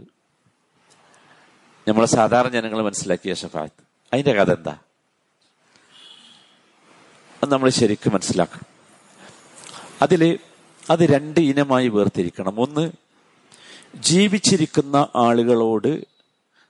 നമ്മളെ 1.87 2.05
സാധാരണ 2.05 2.49
ജനങ്ങൾ 2.49 2.81
മനസ്സിലാക്കിയ 2.81 3.33
ഷഫായത്ത് 3.33 3.83
അതിന്റെ 4.13 4.33
കഥ 4.33 4.51
എന്താ? 4.51 4.79
അത് 7.43 7.51
നമ്മൾ 7.51 7.69
ശരിക്കും 7.69 8.13
മനസ്സിലാക്കണം. 8.13 8.65
അതിൽ 10.01 10.39
അത് 10.89 10.99
രണ്ട് 10.99 11.39
ഇനമായി 11.39 11.87
വേർതിരിക്കണം. 11.87 12.61
ഒന്ന് 12.61 12.91
ജീവിച്ചിരിക്കുന്ന 13.95 15.07
ആളുകളോട് 15.15 16.07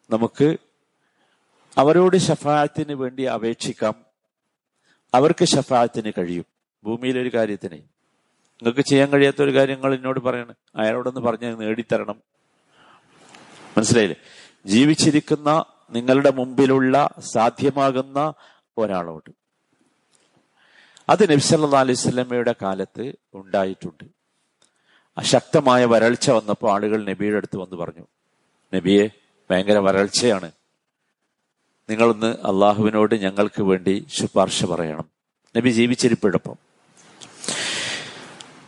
നമുക്ക് 0.09 0.57
അവരോട് 1.77 2.17
ഷഫായത്തിന് 2.17 2.93
വേണ്ടി 2.93 3.23
അപേക്ഷിക്കാം. 3.23 4.06
അവർക്ക് 5.13 5.45
ഷഫായത്തിന് 5.45 6.11
കഴിയും. 6.17 6.45
ഭൂമിയിലൊരു 6.83 7.33
കാര്യത്തിന്. 7.33 7.73
നിങ്ങൾക്ക് 7.73 8.81
ചെയ്യാൻ 8.81 9.09
കഴിയാത്ത 9.09 9.41
ഒരു 9.41 9.55
കാര്യം 9.55 9.75
നിങ്ങൾ 9.75 9.95
എന്നോട് 9.95 10.19
പറയണം. 10.19 10.55
അയാളോടൊന്ന് 10.75 11.21
പറഞ്ഞ് 11.21 11.61
നേടിത്തരണം. 11.61 12.21
മനസ്സിലായില്ലേ? 13.77 14.15
ജീവിച്ചിരിക്കുന്ന 14.65 15.65
നിങ്ങളുടെ 15.91 16.31
മുമ്പിലുള്ള 16.31 17.09
സാധ്യമാകുന്ന 17.19 18.33
ഒരാളോട്. 18.77 19.31
അത് 21.09 21.31
നബ്സല്ലാ 21.31 21.79
അലൈഹി 21.79 21.97
സ്വലമയുടെ 21.97 22.55
കാലത്ത് 22.61 23.13
ഉണ്ടായിട്ടുണ്ട്. 23.33 24.03
അശക്തമായ 25.17 25.85
വരൾച്ച 25.85 26.31
വന്നപ്പോൾ 26.31 26.71
ആളുകൾ 26.71 27.05
നബിയുടെ 27.05 27.37
അടുത്ത് 27.37 27.57
വന്ന് 27.57 27.75
പറഞ്ഞു 27.75 28.07
നബിയെ 28.75 29.07
ഭയങ്കര 29.51 29.77
വരൾച്ചയാണ്. 29.77 30.51
നിങ്ങളൊന്ന് 31.89 32.27
അള്ളാഹുവിനോട് 32.27 33.15
ഞങ്ങൾക്ക് 33.15 33.61
വേണ്ടി 33.61 34.05
ശുപാർശ 34.13 34.65
പറയണം. 34.65 35.09
നബി 35.57 35.69
ജീവിച്ചിരിപ്പിടപ്പം. 35.69 36.55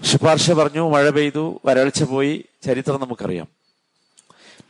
ശുപാർശ 0.03 0.51
പറഞ്ഞു 0.51 0.89
മഴ 0.89 1.09
പെയ്തു 1.09 1.59
വരൾച്ച 1.65 2.03
പോയി 2.03 2.45
ചരിത്രം 2.63 3.01
നമുക്കറിയാം. 3.01 3.47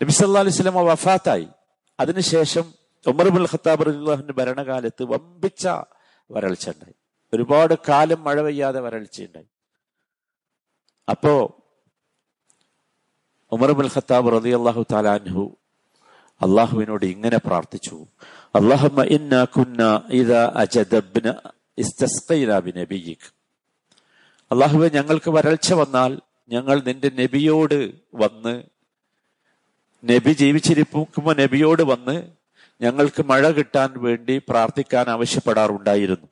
നബി 0.03 0.11
സല്ലാ 0.11 0.41
അലൈഹി 0.41 0.55
സ്വലമ 0.55 0.81
വഫാത്തായി. 0.81 1.47
അതിനുശേഷം 1.99 2.73
ഉമർബുൽ 3.07 3.47
ഖത്താബ് 3.51 3.89
അള്ളാഹുവിന്റെ 3.89 4.33
ഭരണകാലത്ത് 4.33 5.03
വമ്പിച്ച 5.03 5.67
വരൾച്ച 6.31 6.69
ഉണ്ടായി. 6.69 6.93
ഒരുപാട് 7.33 7.73
കാലം 7.89 8.23
മഴ 8.23 8.41
പെയ്യാതെ 8.41 8.79
വരൾച്ചയുണ്ടായി 8.79 9.45
അപ്പോ 11.09 11.55
ഉമർബുൽ 13.51 13.89
ഖത്താബ് 13.95 14.33
റതി 14.33 14.49
അള്ളാഹു 14.49 14.85
താലാൻഹു 14.91 15.55
അള്ളാഹുവിനോട് 16.41 17.05
ഇങ്ങനെ 17.05 17.37
പ്രാർത്ഥിച്ചു. 17.37 18.07
അള്ളാഹുമ്മ 18.55 19.03
ഇന്ന 19.03 19.45
കുന്ന 19.45 20.01
ഇദാ 20.09 20.51
അജദബ്ന 20.55 21.51
ഇസ്തസ്ഖൈനാ 21.77 22.59
ബിനബിയിക്. 22.59 23.33
അള്ളാഹുവെ 24.51 24.89
ഞങ്ങൾക്ക് 24.89 25.31
വരൾച്ച 25.31 25.73
വന്നാൽ 25.73 26.19
ഞങ്ങൾ 26.49 26.81
നിന്റെ 26.81 27.09
നബിയോട് 27.09 27.93
വന്ന് 28.13 28.63
നബി 30.03 30.33
ജീവിച്ചിരിക്കുമ്പോൾ 30.33 31.35
നബിയോട് 31.35 31.81
വന്ന് 31.81 32.31
ഞങ്ങൾക്ക് 32.81 33.23
മഴ 33.23 33.51
കിട്ടാൻ 33.51 33.93
വേണ്ടി 33.97 34.41
പ്രാർത്ഥിക്കാൻ 34.49 35.05
ആവശ്യപ്പെടാറുണ്ടായിരുന്നു. 35.09 36.27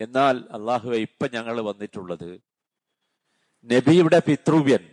എന്നാൽ 0.00 0.44
അള്ളാഹുവെ 0.50 0.96
ഇപ്പൊ 0.96 1.28
ഞങ്ങൾ 1.32 1.60
വന്നിട്ടുള്ളത് 1.60 2.40
നബിയുടെ 3.64 4.18
പിതൃവ്യൻ 4.18 4.88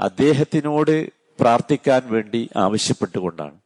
അദ്ദേഹത്തിനോട് 0.00 1.12
പ്രാർത്ഥിക്കാൻ 1.40 2.02
വേണ്ടി 2.06 2.48
ആവശ്യപ്പെട്ടുകൊണ്ടാണ്. 2.56 3.58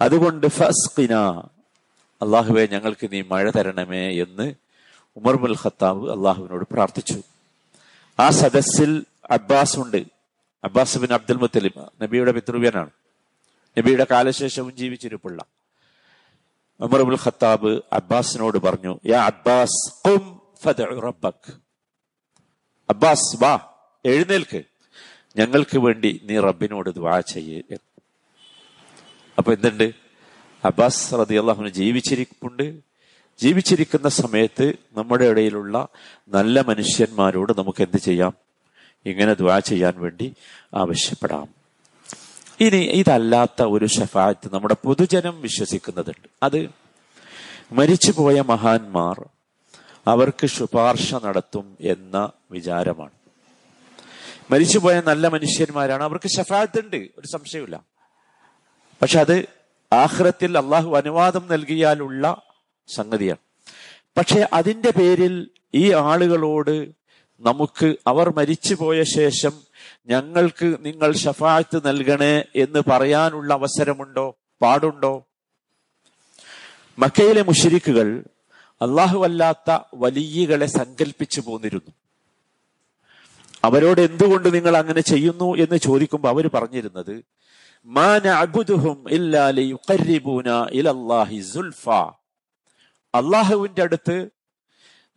അതുകൊണ്ട് 0.00 0.46
ഫസ്ഖിന 0.46 1.14
അള്ളാഹുവെ 2.22 2.66
ഞങ്ങൾക്ക് 2.66 3.12
നീ 3.12 3.22
മഴ 3.22 3.50
തരണമേ 3.50 4.22
എന്ന് 4.22 4.54
ഉമർ 5.16 5.36
മുൽ 5.36 5.56
ഖത്താബ് 5.64 6.10
അള്ളാഹുവിനോട് 6.10 6.64
പ്രാർത്ഥിച്ചു. 6.72 7.22
ആ 8.20 8.30
സദസ്സിൽ 8.30 9.04
അബ്ബാസ് 9.30 9.78
ഉണ്ട് 9.78 9.96
അബ്ബാസ് 10.64 10.98
ബിൻ 10.98 11.14
അബ്ദുൽ 11.14 11.36
മുത്തലിം 11.36 11.72
നബിയുടെ 12.02 12.32
പിതൃവ്യനാണ്. 12.32 12.90
നബിയുടെ 13.78 14.06
കാലശേഷവും 14.10 14.76
ജീവിച്ചിരിപ്പുള്ള 14.76 15.44
ഉമർ 16.80 17.00
ഉൽ 17.02 17.18
ഖത്താബ് 17.24 17.80
അബ്ബാസിനോട് 17.92 18.58
പറഞ്ഞു 18.58 18.98
യാ 19.06 19.24
അബ്ബാസ് 19.24 20.08
റബ്ബക്. 20.68 21.52
അബ്ബാസ് 22.90 23.42
വാ 23.42 23.60
എഴുന്നേൽക്ക്. 24.04 24.73
ഞങ്ങൾക്ക് 25.36 25.78
വേണ്ടി 25.78 26.20
നീ 26.24 26.38
റബ്ബിനോട് 26.38 26.90
ദ്വാ 26.90 27.20
ചെയ്യേ 27.20 27.62
അപ്പൊ 29.38 29.52
എന്തുണ്ട്? 29.52 29.92
അബ്ബാസ് 30.64 31.14
റതി 31.14 31.34
അള്ളാഹുന് 31.34 31.68
ജീവിച്ചിരിപ്പുണ്ട്. 31.68 32.78
ജീവിച്ചിരിക്കുന്ന 33.40 34.08
സമയത്ത് 34.08 34.72
നമ്മുടെ 34.96 35.24
ഇടയിലുള്ള 35.24 35.88
നല്ല 36.28 36.60
മനുഷ്യന്മാരോട് 36.60 37.52
നമുക്ക് 37.58 37.82
എന്ത് 37.82 37.96
ചെയ്യാം? 37.96 38.32
ഇങ്ങനെ 39.06 39.34
ദ്വാ 39.34 39.58
ചെയ്യാൻ 39.58 39.94
വേണ്ടി 39.96 40.34
ആവശ്യപ്പെടാം. 40.74 41.48
ഇനി 42.60 42.76
ഇതല്ലാത്ത 42.76 43.62
ഒരു 43.62 43.86
ഷഫായത്ത് 43.86 44.54
നമ്മുടെ 44.54 44.76
പൊതുജനം 44.84 45.40
വിശ്വസിക്കുന്നതുണ്ട്. 45.40 46.28
അത് 46.42 46.70
മരിച്ചുപോയ 47.72 48.40
മഹാന്മാർ 48.40 49.28
അവർക്ക് 50.06 50.46
ശുപാർശ 50.46 51.14
നടത്തും 51.14 51.76
എന്ന 51.80 52.30
വിചാരമാണ്. 52.50 53.23
മരിച്ചുപോയ 54.50 55.02
നല്ല 55.06 55.28
മനുഷ്യന്മാരാണ്. 55.28 56.02
അവർക്ക് 56.02 56.28
ഷഫാത്ത് 56.28 56.80
ഉണ്ട് 56.80 56.96
ഒരു 56.96 57.26
സംശയമില്ല 57.26 57.84
പക്ഷെ 59.02 59.20
അത് 59.20 59.46
ആഹ്റത്തിൽ 59.92 60.58
അള്ളാഹു 60.58 60.96
അനുവാദം 60.96 61.48
നൽകിയാലുള്ള 61.50 62.42
സംഗതിയാണ്. 62.94 63.38
പക്ഷെ 64.16 64.48
അതിന്റെ 64.52 64.90
പേരിൽ 64.90 65.50
ഈ 65.74 65.92
ആളുകളോട് 65.92 66.92
നമുക്ക് 67.40 67.96
അവർ 68.06 68.28
മരിച്ചുപോയ 68.36 69.02
ശേഷം 69.02 69.52
ഞങ്ങൾക്ക് 70.06 70.76
നിങ്ങൾ 70.80 71.12
ഷഫാത്ത് 71.12 71.86
നൽകണേ 71.86 72.44
എന്ന് 72.56 72.82
പറയാനുള്ള 72.90 73.54
അവസരമുണ്ടോ? 73.54 74.36
പാടുണ്ടോ? 74.62 75.24
മക്കയിലെ 76.98 77.42
മുഷിരിക്കുകൾ 77.42 78.24
അള്ളാഹു 78.82 79.24
അല്ലാത്ത 79.24 79.78
വലിയകളെ 79.94 80.66
സങ്കല്പിച്ചു 80.66 81.40
പോന്നിരുന്നു. 81.40 81.92
അവരോട് 83.64 84.00
എന്തുകൊണ്ട് 84.00 84.54
നിങ്ങൾ 84.54 84.76
അങ്ങനെ 84.76 85.00
ചെയ്യുന്നു 85.00 85.56
എന്ന് 85.56 85.76
ചോദിക്കുമ്പോൾ 85.76 86.28
അവർ 86.28 86.46
പറഞ്ഞിരുന്നത് 86.54 87.14
അള്ളാഹുവിന്റെ 93.14 93.82
അടുത്ത് 93.82 94.16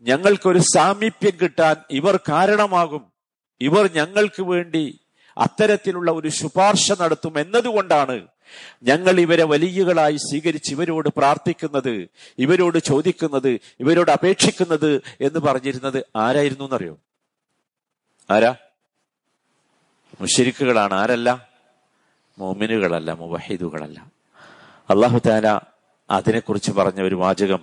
ഞങ്ങൾക്കൊരു 0.04 0.60
സാമീപ്യം 0.76 1.36
കിട്ടാൻ 1.42 1.76
ഇവർ 1.92 2.16
കാരണമാകും. 2.30 3.04
ഇവർ 3.62 3.90
ഞങ്ങൾക്ക് 3.94 4.44
വേണ്ടി 4.44 5.00
അത്തരത്തിലുള്ള 5.38 6.12
ഒരു 6.12 6.30
ശുപാർശ 6.30 6.92
നടത്തും 6.92 7.40
എന്നതുകൊണ്ടാണ് 7.40 8.18
ഞങ്ങൾ 8.84 9.20
ഇവരെ 9.20 9.44
വലിയകളായി 9.44 10.18
സ്വീകരിച്ച് 10.18 10.72
ഇവരോട് 10.74 11.10
പ്രാർത്ഥിക്കുന്നത് 11.10 11.96
ഇവരോട് 12.38 12.78
ചോദിക്കുന്നത് 12.80 13.52
ഇവരോട് 13.80 14.12
അപേക്ഷിക്കുന്നത് 14.12 14.92
എന്ന് 15.22 15.40
പറഞ്ഞിരുന്നത് 15.40 16.06
ആരായിരുന്നു 16.16 16.64
എന്നറിയോ? 16.64 16.96
ആരാ 18.29 18.53
മുഷരിക്കുകളാണ് 20.21 20.95
ആരല്ല 20.95 21.31
മോമിനുകളല്ല 22.39 23.11
മുവഹിദുകളല്ല 23.15 23.99
അള്ളാഹു 24.89 25.19
താല 25.19 25.49
അതിനെക്കുറിച്ച് 26.11 26.73
പറഞ്ഞ 26.73 27.01
ഒരു 27.03 27.17
വാചകം 27.17 27.63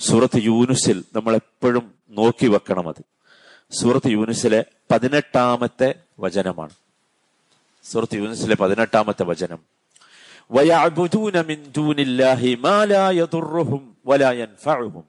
സൂറത്ത് 0.00 0.38
യൂനുസിൽ 0.44 0.98
നമ്മൾ 1.16 1.32
എപ്പോഴും 1.40 1.84
നോക്കി 2.12 2.46
വെക്കണം 2.46 2.86
അത് 2.88 3.02
സൂറത്ത് 3.72 4.08
യൂനുസിലെ 4.10 4.60
പതിനെട്ടാമത്തെ 4.90 5.88
വചനമാണ് 6.18 6.74
സൂറത്ത് 7.84 8.16
യൂനുസിലെ 8.22 8.56
പതിനെട്ടാമത്തെ 8.64 9.26
വചനം 9.32 9.60
ويعبدون 10.50 11.36
من 11.44 11.58
دون 11.72 11.98
الله 12.00 12.40
ما 12.58 12.76
لا 12.86 13.04
يضرهم 13.12 13.82
ولا 14.04 14.30
ينفعهم 14.34 15.04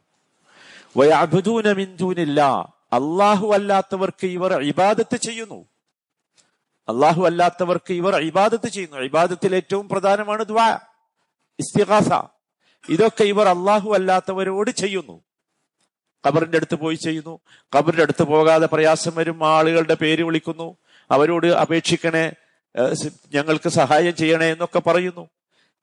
ويعبدون 0.96 1.66
من 1.76 1.88
دون 1.96 2.20
الله 2.20 2.54
അള്ളാഹു 2.93 3.53
അല്ലാത്തവർക്ക് 3.53 4.27
ഇവർ 4.27 4.63
ഇബാദത്ത് 4.63 5.17
ചെയ്യുന്നു. 5.17 5.69
അള്ളാഹു 6.89 7.27
അല്ലാത്തവർക്ക് 7.27 7.93
ഇവർ 7.93 8.17
ഇബാദത്ത് 8.17 8.69
ചെയ്യുന്നു. 8.69 8.97
ഇബാദത്തിൽ 8.97 9.55
ഏറ്റവും 9.55 9.89
പ്രധാനമാണ് 9.89 10.45
ദ്വാ 10.45 10.79
ഇസ്തിഹാസ 11.59 12.13
ഇതൊക്കെ 12.89 13.25
ഇവർ 13.25 13.49
അള്ളാഹു 13.49 13.95
അല്ലാത്തവരോട് 13.95 14.71
ചെയ്യുന്നു. 14.71 15.23
ഖബറിന്റെ 16.27 16.57
അടുത്ത് 16.57 16.75
പോയി 16.75 16.95
ചെയ്യുന്നു. 16.95 17.39
ഖബറിന്റെ 17.77 18.03
അടുത്ത് 18.03 18.23
പോകാതെ 18.23 18.67
പ്രയാസം 18.67 19.15
വരും 19.15 19.47
ആളുകളുടെ 19.47 19.95
പേര് 19.95 20.23
വിളിക്കുന്നു. 20.23 20.77
അവരോട് 21.11 21.47
അപേക്ഷിക്കണേ 21.47 22.33
ഞങ്ങൾക്ക് 23.35 23.69
സഹായം 23.69 24.17
ചെയ്യണേ 24.17 24.53
എന്നൊക്കെ 24.53 24.79
പറയുന്നു. 24.79 25.29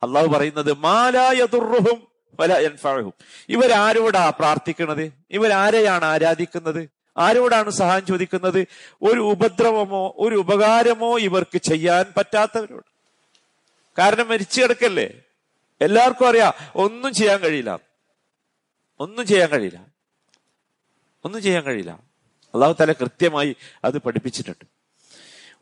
അള്ളാഹു 0.03 0.27
പറയുന്നത് 0.27 0.77
മാലായതുർഹും 0.77 2.14
വലയൻഫാഹും 2.39 3.13
ഇവരാരോടാ 3.49 4.29
പ്രാർത്ഥിക്കുന്നത്? 4.29 5.13
ഇവരാരെയാണ് 5.31 6.05
ആരാധിക്കുന്നത്? 6.05 6.89
ആരോടാണ് 7.17 7.69
സഹായം 7.69 8.05
ചോദിക്കുന്നത്? 8.05 8.67
ഒരു 9.01 9.19
ഉപദ്രവമോ 9.19 10.13
ഒരു 10.17 10.35
ഉപകാരമോ 10.35 11.19
ഇവർക്ക് 11.19 11.57
ചെയ്യാൻ 11.57 12.05
പറ്റാത്തവരോട്. 12.17 12.85
കാരണം 13.97 14.27
മരിച്ചു 14.27 14.61
കിടക്കല്ലേ? 14.61 15.21
എല്ലാവർക്കും 15.81 16.27
അറിയാം 16.27 16.53
ഒന്നും 16.75 17.13
ചെയ്യാൻ 17.13 17.39
കഴിയില്ല. 17.39 17.79
ഒന്നും 18.99 19.27
ചെയ്യാൻ 19.27 19.49
കഴിയില്ല. 19.49 19.85
ഒന്നും 21.25 21.41
ചെയ്യാൻ 21.41 21.63
കഴിയില്ല. 21.63 21.91
അള്ളാഹു 22.53 22.75
തല 22.81 22.91
കൃത്യമായി 22.91 23.55
അത് 23.85 23.97
പഠിപ്പിച്ചിട്ടുണ്ട്. 23.97 24.65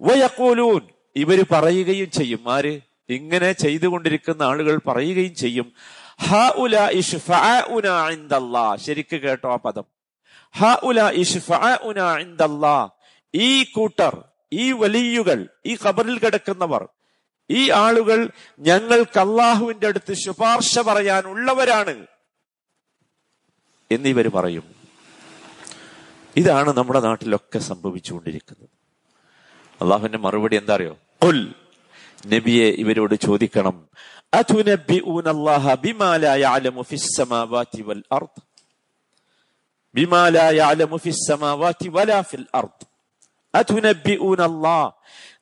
വയക്കൂലൂൻ 0.01 0.81
ഇവർ 1.15 1.45
പറയുകയും 1.51 2.11
ചെയ്യും. 2.11 2.51
ആര്? 2.51 2.79
ഇങ്ങനെ 3.09 3.51
ചെയ്തുകൊണ്ടിരിക്കുന്ന 3.51 4.43
ആളുകൾ 4.43 4.79
പറയുകയും 4.87 5.35
ചെയ്യും. 5.35 5.73
ശരിക്ക് 8.77 9.15
കേട്ടോ 9.15 9.51
ആ 9.51 9.55
പദം. 9.55 9.83
ഹ 10.59 10.75
ഉല 10.83 11.09
ഇഷ്ഫഅ 11.09 12.89
ഈ 13.33 13.63
കൂട്ടർ 13.63 14.23
ഈ 14.53 14.71
വലിയുകൾ 14.71 15.49
ഈ 15.65 15.77
ഖബറിൽ 15.83 16.19
കിടക്കുന്നവർ 16.19 16.87
ഈ 17.49 17.69
ആളുകൾ 17.69 18.29
ഞങ്ങൾക്ക് 18.59 19.19
അള്ളാഹുവിന്റെ 19.19 19.87
അടുത്ത് 19.87 20.13
ശുപാർശ 20.13 20.79
പറയാൻ 20.79 21.23
പറയാനുള്ളവരാണ് 21.23 22.07
എന്നിവർ 23.91 24.27
പറയും. 24.27 24.63
ഇതാണ് 26.35 26.77
നമ്മുടെ 26.77 26.99
നാട്ടിലൊക്കെ 26.99 27.59
സംഭവിച്ചുകൊണ്ടിരിക്കുന്നത്. 27.59 28.69
അള്ളാഹുവിന്റെ 29.81 30.17
മറുപടി 30.17 30.55
എന്താ 30.55 30.73
അറിയോ? 30.73 30.97
നബിയെ 32.27 32.71
ഇവരോട് 32.71 33.15
ചോദിക്കണം. 33.15 33.87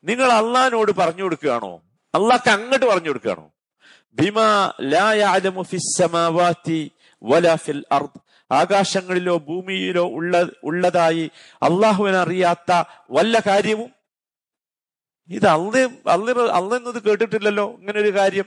നിങ്ങൾ 0.04 0.32
അള്ളഹാനോട് 0.32 0.92
പറഞ്ഞു 0.92 1.24
കൊടുക്കുകയാണോ? 1.24 1.82
അള്ളാഹ്ക്ക് 2.16 2.50
അങ്ങോട്ട് 2.50 2.86
പറഞ്ഞു 2.86 3.08
കൊടുക്കുകയാണോ? 3.08 3.52
ബിമാ 4.14 4.74
അർദ്. 7.92 8.20
ആകാശങ്ങളിലോ 8.52 9.38
ഭൂമിയിലോ 9.38 10.10
ഉള്ള 10.10 10.46
ഉള്ളതായി 10.64 11.32
അള്ളാഹുവിനറിയാത്ത 11.62 12.84
വല്ല 13.12 13.40
കാര്യവും 13.40 14.01
ഇത് 15.32 15.48
അല്ല 15.48 15.78
അല്ല 16.08 16.32
അള്ള 16.32 16.76
എന്നത് 16.76 17.04
കേട്ടിട്ടില്ലല്ലോ 17.04 17.76
ഇങ്ങനെ 17.80 18.00
ഒരു 18.00 18.16
കാര്യം. 18.16 18.46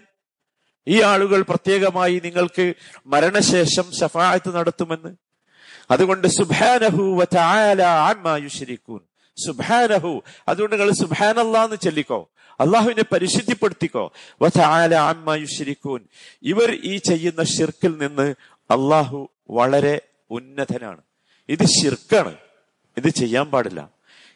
ഈ 0.88 1.02
ആളുകൾ 1.02 1.42
പ്രത്യേകമായി 1.42 2.20
നിങ്ങൾക്ക് 2.24 2.74
മരണശേഷം 3.06 3.84
ശഫായത്ത് 4.00 4.54
നടത്തുമെന്ന്. 4.54 5.16
അതുകൊണ്ട് 5.90 6.28
സുബാനഹു 6.28 7.02
യുശരിക്കൂൻ. 8.38 9.00
സുബാനഹു 9.46 10.22
അതുകൊണ്ട് 10.48 10.76
നിങ്ങൾ 10.76 10.92
സുബാനല്ലാന്ന് 10.94 11.76
ചൊല്ലിക്കോ. 11.82 12.30
അള്ളാഹുവിനെ 12.60 13.04
പരിശുദ്ധിപ്പെടുത്തിക്കോ. 13.12 14.12
യുശരിക്കൂൻ. 15.34 16.00
ഇവർ 16.42 16.80
ഈ 16.84 16.96
ചെയ്യുന്ന 16.96 17.44
ഷിർക്കിൽ 17.44 17.98
നിന്ന് 17.98 18.34
അള്ളാഹു 18.70 19.28
വളരെ 19.50 20.00
ഉന്നതനാണ്. 20.30 21.00
ഇത് 21.48 21.64
ഷിർക്കാണ് 21.64 22.36
ഇത് 22.96 23.08
ചെയ്യാൻ 23.08 23.50
പാടില്ല. 23.50 23.93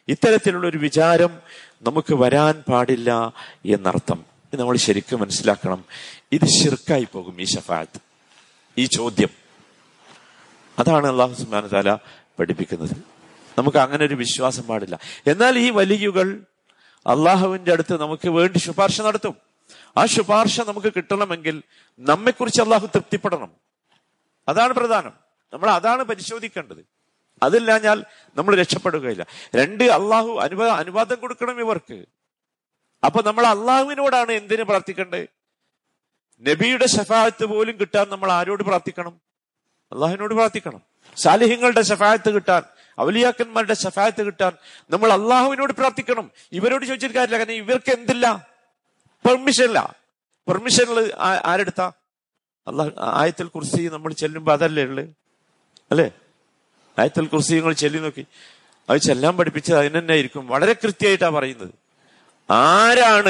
ഇത്തരത്തിലുള്ള 0.09 0.67
ഒരു 0.67 0.77
വിചാരം 0.77 1.39
നമുക്ക് 1.81 2.13
വരാൻ 2.13 2.63
പാടില്ല 2.71 3.33
എന്നർത്ഥം. 3.65 4.25
ഇത് 4.53 4.59
നമ്മൾ 4.59 4.77
ശരിക്കും 4.77 5.19
മനസ്സിലാക്കണം. 5.19 5.85
ഇത് 6.31 6.45
ശിർക്കായി 6.45 7.07
പോകും 7.11 7.41
ഈ 7.41 7.43
ഷഫാത്ത് 7.43 8.01
ഈ 8.77 8.85
ചോദ്യം. 8.85 9.29
അതാണ് 10.79 11.07
അള്ളാഹു 11.07 11.33
സുബാന 11.33 11.67
താല 11.67 11.93
പഠിപ്പിക്കുന്നത്. 12.39 12.91
നമുക്ക് 13.57 13.77
അങ്ങനെ 13.77 14.05
ഒരു 14.05 14.15
വിശ്വാസം 14.15 14.63
പാടില്ല. 14.63 14.99
എന്നാൽ 15.27 15.59
ഈ 15.59 15.69
വലിയുകൾ 15.69 16.41
അള്ളാഹുവിന്റെ 17.07 17.71
അടുത്ത് 17.71 18.01
നമുക്ക് 18.01 18.29
വേണ്ടി 18.29 18.57
ശുപാർശ 18.57 19.01
നടത്തും. 19.01 19.35
ആ 19.97 20.05
ശുപാർശ 20.05 20.61
നമുക്ക് 20.61 20.93
കിട്ടണമെങ്കിൽ 20.95 21.63
നമ്മെക്കുറിച്ച് 21.99 22.61
അള്ളാഹു 22.61 22.87
തൃപ്തിപ്പെടണം. 22.87 23.51
അതാണ് 24.47 24.73
പ്രധാനം. 24.73 25.11
നമ്മൾ 25.53 25.69
അതാണ് 25.69 26.03
പരിശോധിക്കേണ്ടത്. 26.03 26.98
അതില്ലാഞ്ഞാൽ 27.43 28.05
നമ്മൾ 28.35 28.55
രക്ഷപ്പെടുകയില്ല. 28.55 29.25
രണ്ട് 29.55 29.83
അള്ളാഹു 29.83 30.39
അനുവാദ 30.39 30.69
അനുവാദം 30.69 31.19
കൊടുക്കണം 31.19 31.59
ഇവർക്ക്. 31.59 32.05
അപ്പൊ 33.05 33.21
നമ്മൾ 33.23 33.45
അള്ളാഹുവിനോടാണ് 33.45 34.31
എന്തിനു 34.31 34.63
പ്രാർത്ഥിക്കേണ്ടത്? 34.63 35.27
നബിയുടെ 36.41 36.85
ഷഫായത്ത് 36.85 37.45
പോലും 37.45 37.79
കിട്ടാൻ 37.79 38.09
നമ്മൾ 38.09 38.31
ആരോട് 38.31 38.63
പ്രാർത്ഥിക്കണം? 38.63 39.21
അള്ളാഹുവിനോട് 39.91 40.33
പ്രാർത്ഥിക്കണം. 40.33 40.81
സാലിഹ്യങ്ങളുടെ 41.17 41.81
ഷഫായത്ത് 41.81 42.29
കിട്ടാൻ 42.29 42.61
അവലിയാക്കന്മാരുടെ 42.99 43.73
ഷഫായത്ത് 43.73 44.23
കിട്ടാൻ 44.23 44.51
നമ്മൾ 44.89 45.13
അള്ളാഹുവിനോട് 45.13 45.73
പ്രാർത്ഥിക്കണം. 45.73 46.31
ഇവരോട് 46.51 46.85
ചോദിച്ചിട്ട് 46.85 47.15
കാര്യമില്ല. 47.15 47.37
കാരണം 47.37 47.53
ഇവർക്ക് 47.53 47.91
എന്തില്ല? 47.91 48.47
പെർമിഷൻ 49.25 49.63
ഇല്ല 49.63 49.95
പെർമിഷനിൽ 50.47 51.13
ആരെടുത്ത? 51.45 51.81
അള്ളാഹു 52.67 52.91
ആയത്തിൽ 52.97 53.47
കുറിച്ച് 53.47 53.81
നമ്മൾ 53.81 54.13
ചെല്ലുമ്പോ 54.13 54.53
അതല്ലേ 54.53 54.83
ഉള്ളു? 54.83 55.03
അല്ലേ? 55.91 56.11
ആയത്തിൽ 56.99 57.25
കുറിച്ച് 57.25 57.53
നിങ്ങൾ 57.53 57.73
ചെല്ലി 57.73 57.99
നോക്കി. 57.99 58.25
അത് 58.89 58.97
ചെല്ലാൻ 58.97 59.37
പഠിപ്പിച്ചത് 59.37 59.77
അതിന് 59.77 59.99
തന്നെ 59.99 60.11
ആയിരിക്കും. 60.11 60.47
വളരെ 60.47 60.73
കൃത്യമായിട്ടാ 60.73 61.29
പറയുന്നത്. 61.29 61.69
ആരാണ് 62.51 63.29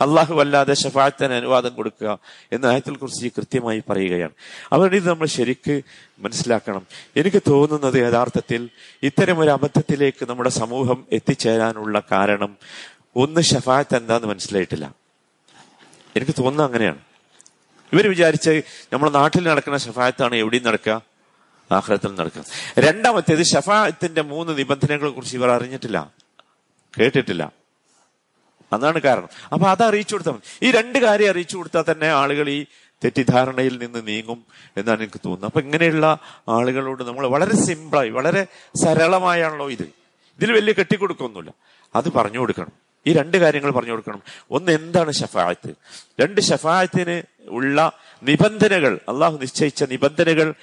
അള്ളാഹു 0.00 0.40
അല്ലാതെ 0.40 0.74
ഷഫാത്തിന് 0.74 1.32
അനുവാദം 1.32 1.74
കൊടുക്കുക 1.74 2.18
എന്ന് 2.52 2.68
ആയത്തിൽ 2.68 2.96
കുറിച്ച് 2.96 3.28
കൃത്യമായി 3.28 3.82
പറയുകയാണ്. 3.88 4.30
അവരുടെ 4.72 4.96
ഇത് 4.96 5.08
നമ്മൾ 5.08 5.26
ശരിക്ക് 5.26 5.82
മനസ്സിലാക്കണം. 6.18 6.86
എനിക്ക് 7.16 7.42
തോന്നുന്നത് 7.48 7.94
യഥാർത്ഥത്തിൽ 7.94 8.70
ഇത്തരം 9.02 9.38
ഒരു 9.38 9.50
അബദ്ധത്തിലേക്ക് 9.50 10.28
നമ്മുടെ 10.28 10.50
സമൂഹം 10.50 11.04
എത്തിച്ചേരാനുള്ള 11.12 12.02
കാരണം 12.12 12.56
ഒന്ന് 13.16 13.40
ഷഫാത്ത് 13.40 13.96
എന്താന്ന് 13.96 14.28
മനസ്സിലായിട്ടില്ല. 14.28 14.94
എനിക്ക് 16.16 16.32
തോന്നുന്നത് 16.32 16.66
അങ്ങനെയാണ്. 16.66 16.98
ഇവർ 17.92 18.08
വിചാരിച്ച് 18.08 18.62
നമ്മുടെ 18.92 19.12
നാട്ടിൽ 19.12 19.48
നടക്കുന്ന 19.48 19.78
ഷഫായത്താണ് 19.78 20.34
എവിടെയും 20.34 20.64
നടക്കുക. 20.64 21.09
ആഹ്ലത്തിൽ 21.72 22.14
നടക്കുക 22.14 22.44
രണ്ടാമത്തേത് 22.78 23.42
ഷഫായത്തിന്റെ 23.42 24.22
മൂന്ന് 24.22 24.58
നിബന്ധനകളെ 24.58 25.10
കുറിച്ച് 25.10 25.36
ഇവർ 25.36 25.50
അറിഞ്ഞിട്ടില്ല. 25.50 26.12
കേട്ടിട്ടില്ല. 27.00 27.52
അതാണ് 28.72 29.00
കാരണം. 29.00 29.28
അപ്പൊ 29.52 29.66
അത് 29.68 29.82
അറിയിച്ചു 29.82 30.14
കൊടുത്താൽ 30.14 30.34
ഈ 30.62 30.70
രണ്ട് 30.70 30.98
കാര്യം 30.98 31.30
അറിയിച്ചു 31.30 31.56
കൊടുത്താൽ 31.56 31.84
തന്നെ 31.90 32.08
ആളുകൾ 32.08 32.48
ഈ 32.48 32.66
തെറ്റിദ്ധാരണയിൽ 33.04 33.78
നിന്ന് 33.78 34.08
നീങ്ങും 34.08 34.44
എന്നാണ് 34.76 35.00
എനിക്ക് 35.00 35.20
തോന്നുന്നത്. 35.24 35.46
അപ്പൊ 35.46 35.60
ഇങ്ങനെയുള്ള 35.60 36.18
ആളുകളോട് 36.48 37.02
നമ്മൾ 37.02 37.26
വളരെ 37.26 37.56
സിമ്പിളായി 37.56 38.10
വളരെ 38.10 38.46
സരളമായാണല്ലോ 38.84 39.70
ഇത്. 39.70 39.82
ഇതിൽ 40.36 40.52
വലിയ 40.52 40.72
കെട്ടിക്കൊടുക്കൊന്നുമില്ല. 40.72 41.54
അത് 41.94 42.12
പറഞ്ഞു 42.12 42.38
കൊടുക്കണം. 42.38 42.90
ഈ 43.06 43.12
രണ്ട് 43.12 43.36
കാര്യങ്ങൾ 43.36 43.70
പറഞ്ഞു 43.70 43.90
കൊടുക്കണം. 43.90 44.22
ഒന്ന് 44.50 44.72
എന്താണ് 44.72 45.12
ഷഫായത്ത് 45.12 45.74
രണ്ട് 46.20 46.40
ഷഫായത്തിന് 46.40 47.22
ഉള്ള 47.48 47.92
നിബന്ധനകൾ 48.22 49.00
അള്ളാഹു 49.08 49.38
നിശ്ചയിച്ച 49.38 49.84
നിബന്ധനകൾ 49.84 50.54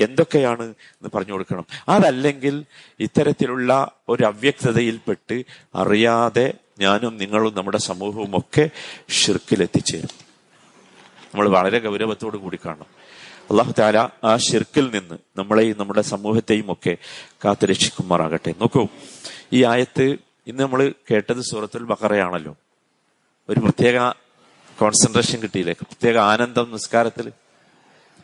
എന്തൊക്കെയാണ് 0.00 0.62
എന്ന് 0.62 1.08
പറഞ്ഞു 1.14 1.32
കൊടുക്കണം. 1.32 1.66
അതല്ലെങ്കിൽ 1.88 2.64
ഇത്തരത്തിലുള്ള 3.00 3.90
ഒരു 4.08 4.24
അവ്യക്തതയിൽപ്പെട്ട് 4.24 5.44
അറിയാതെ 5.74 6.54
ഞാനും 6.80 7.16
നിങ്ങളും 7.16 7.54
നമ്മുടെ 7.54 7.78
സമൂഹവും 7.78 8.38
ഒക്കെ 8.38 8.70
ഷിർക്കിലെത്തിച്ചേരും 9.10 10.26
നമ്മൾ 11.26 11.48
വളരെ 11.48 11.78
ഗൗരവത്തോടു 11.78 12.36
കൂടി 12.36 12.58
കാണണം. 12.66 12.86
അള്ളാഹു 13.50 13.74
താല 13.78 14.08
ആ 14.24 14.36
ഷിർക്കിൽ 14.36 14.90
നിന്ന് 14.94 15.14
നമ്മളെയും 15.36 15.78
നമ്മുടെ 15.78 16.00
സമൂഹത്തെയും 16.00 16.72
ഒക്കെ 16.72 16.96
കാത്തുരക്ഷിക്കുമാറാകട്ടെ. 17.44 18.54
നോക്കൂ 18.60 18.88
ഈ 19.52 19.64
ആയത്ത് 19.64 20.16
ഇന്ന് 20.46 20.62
നമ്മൾ 20.62 20.92
കേട്ടത് 21.10 21.40
സൂറത്തുൽ 21.40 21.82
ബക്കറയാണല്ലോ 21.82 22.56
ഒരു 23.48 23.60
പ്രത്യേക 23.60 24.10
കോൺസെൻട്രേഷൻ 24.80 25.38
കിട്ടിയില്ലേ? 25.40 25.72
പ്രത്യേക 25.72 26.16
ആനന്ദം 26.18 26.72
നിസ്കാരത്തിൽ 26.72 27.32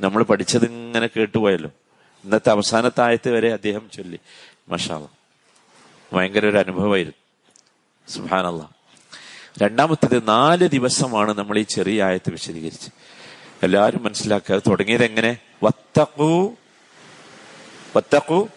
നമ്മൾ 0.00 0.22
പഠിച്ചത് 0.22 0.64
ഇങ്ങനെ 0.64 1.06
കേട്ടുപോയല്ലോ 1.06 1.70
ഇന്നത്തെ 2.24 2.50
അവസാനത്തെ 2.50 3.02
ആയത്ത് 3.02 3.30
വരെ 3.30 3.52
അദ്ദേഹം 3.52 3.90
ചൊല്ലി. 3.92 4.18
മഷാല 4.68 5.06
ഭയങ്കര 6.12 6.46
ഒരു 6.46 6.56
അനുഭവമായിരുന്നു. 6.56 7.14
സുഹാനല്ല 8.12 8.70
രണ്ടാമത്തേത് 9.62 10.28
നാല് 10.28 10.68
ദിവസമാണ് 10.68 11.38
നമ്മൾ 11.38 11.58
ഈ 11.58 11.62
ചെറിയ 11.62 12.04
ആയത്ത് 12.04 12.30
വിശദീകരിച്ച്. 12.30 12.90
എല്ലാവരും 13.62 14.04
മനസ്സിലാക്കുക. 14.04 14.58
തുടങ്ങിയത് 14.58 15.04
എങ്ങനെ? 15.04 15.38
വത്തക്കൂ 15.62 16.54
വത്തക്കൂ 17.96 18.48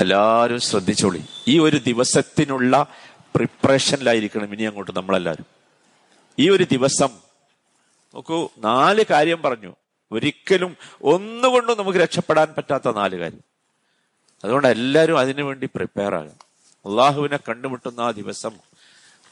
എല്ലാവരും 0.00 0.60
ശ്രദ്ധിച്ചോളി. 0.60 1.24
ഈ 1.48 1.58
ഒരു 1.58 1.76
ദിവസത്തിനുള്ള 1.76 2.86
പ്രിപ്പറേഷനിലായിരിക്കണം 3.34 4.52
ഇനി 4.52 4.62
അങ്ങോട്ട് 4.62 4.96
നമ്മളെല്ലാവരും 4.96 5.46
ഈ 6.38 6.50
ഒരു 6.50 6.64
ദിവസം 6.64 7.23
നോക്കൂ 8.14 8.48
നാല് 8.58 9.04
കാര്യം 9.10 9.42
പറഞ്ഞു. 9.42 9.76
ഒരിക്കലും 10.12 10.76
ഒന്നുകൊണ്ടും 11.02 11.78
നമുക്ക് 11.78 11.98
രക്ഷപ്പെടാൻ 11.98 12.54
പറ്റാത്ത 12.58 12.92
നാല് 12.92 13.16
കാര്യം. 13.16 13.40
അതുകൊണ്ട് 14.44 14.68
എല്ലാവരും 14.68 15.18
അതിനു 15.18 15.42
വേണ്ടി 15.42 15.66
പ്രിപ്പയർ 15.66 16.14
ആകണം. 16.14 16.44
അള്ളാഹുവിനെ 16.90 17.36
കണ്ടുമുട്ടുന്ന 17.36 18.00
ആ 18.00 18.10
ദിവസം 18.10 18.50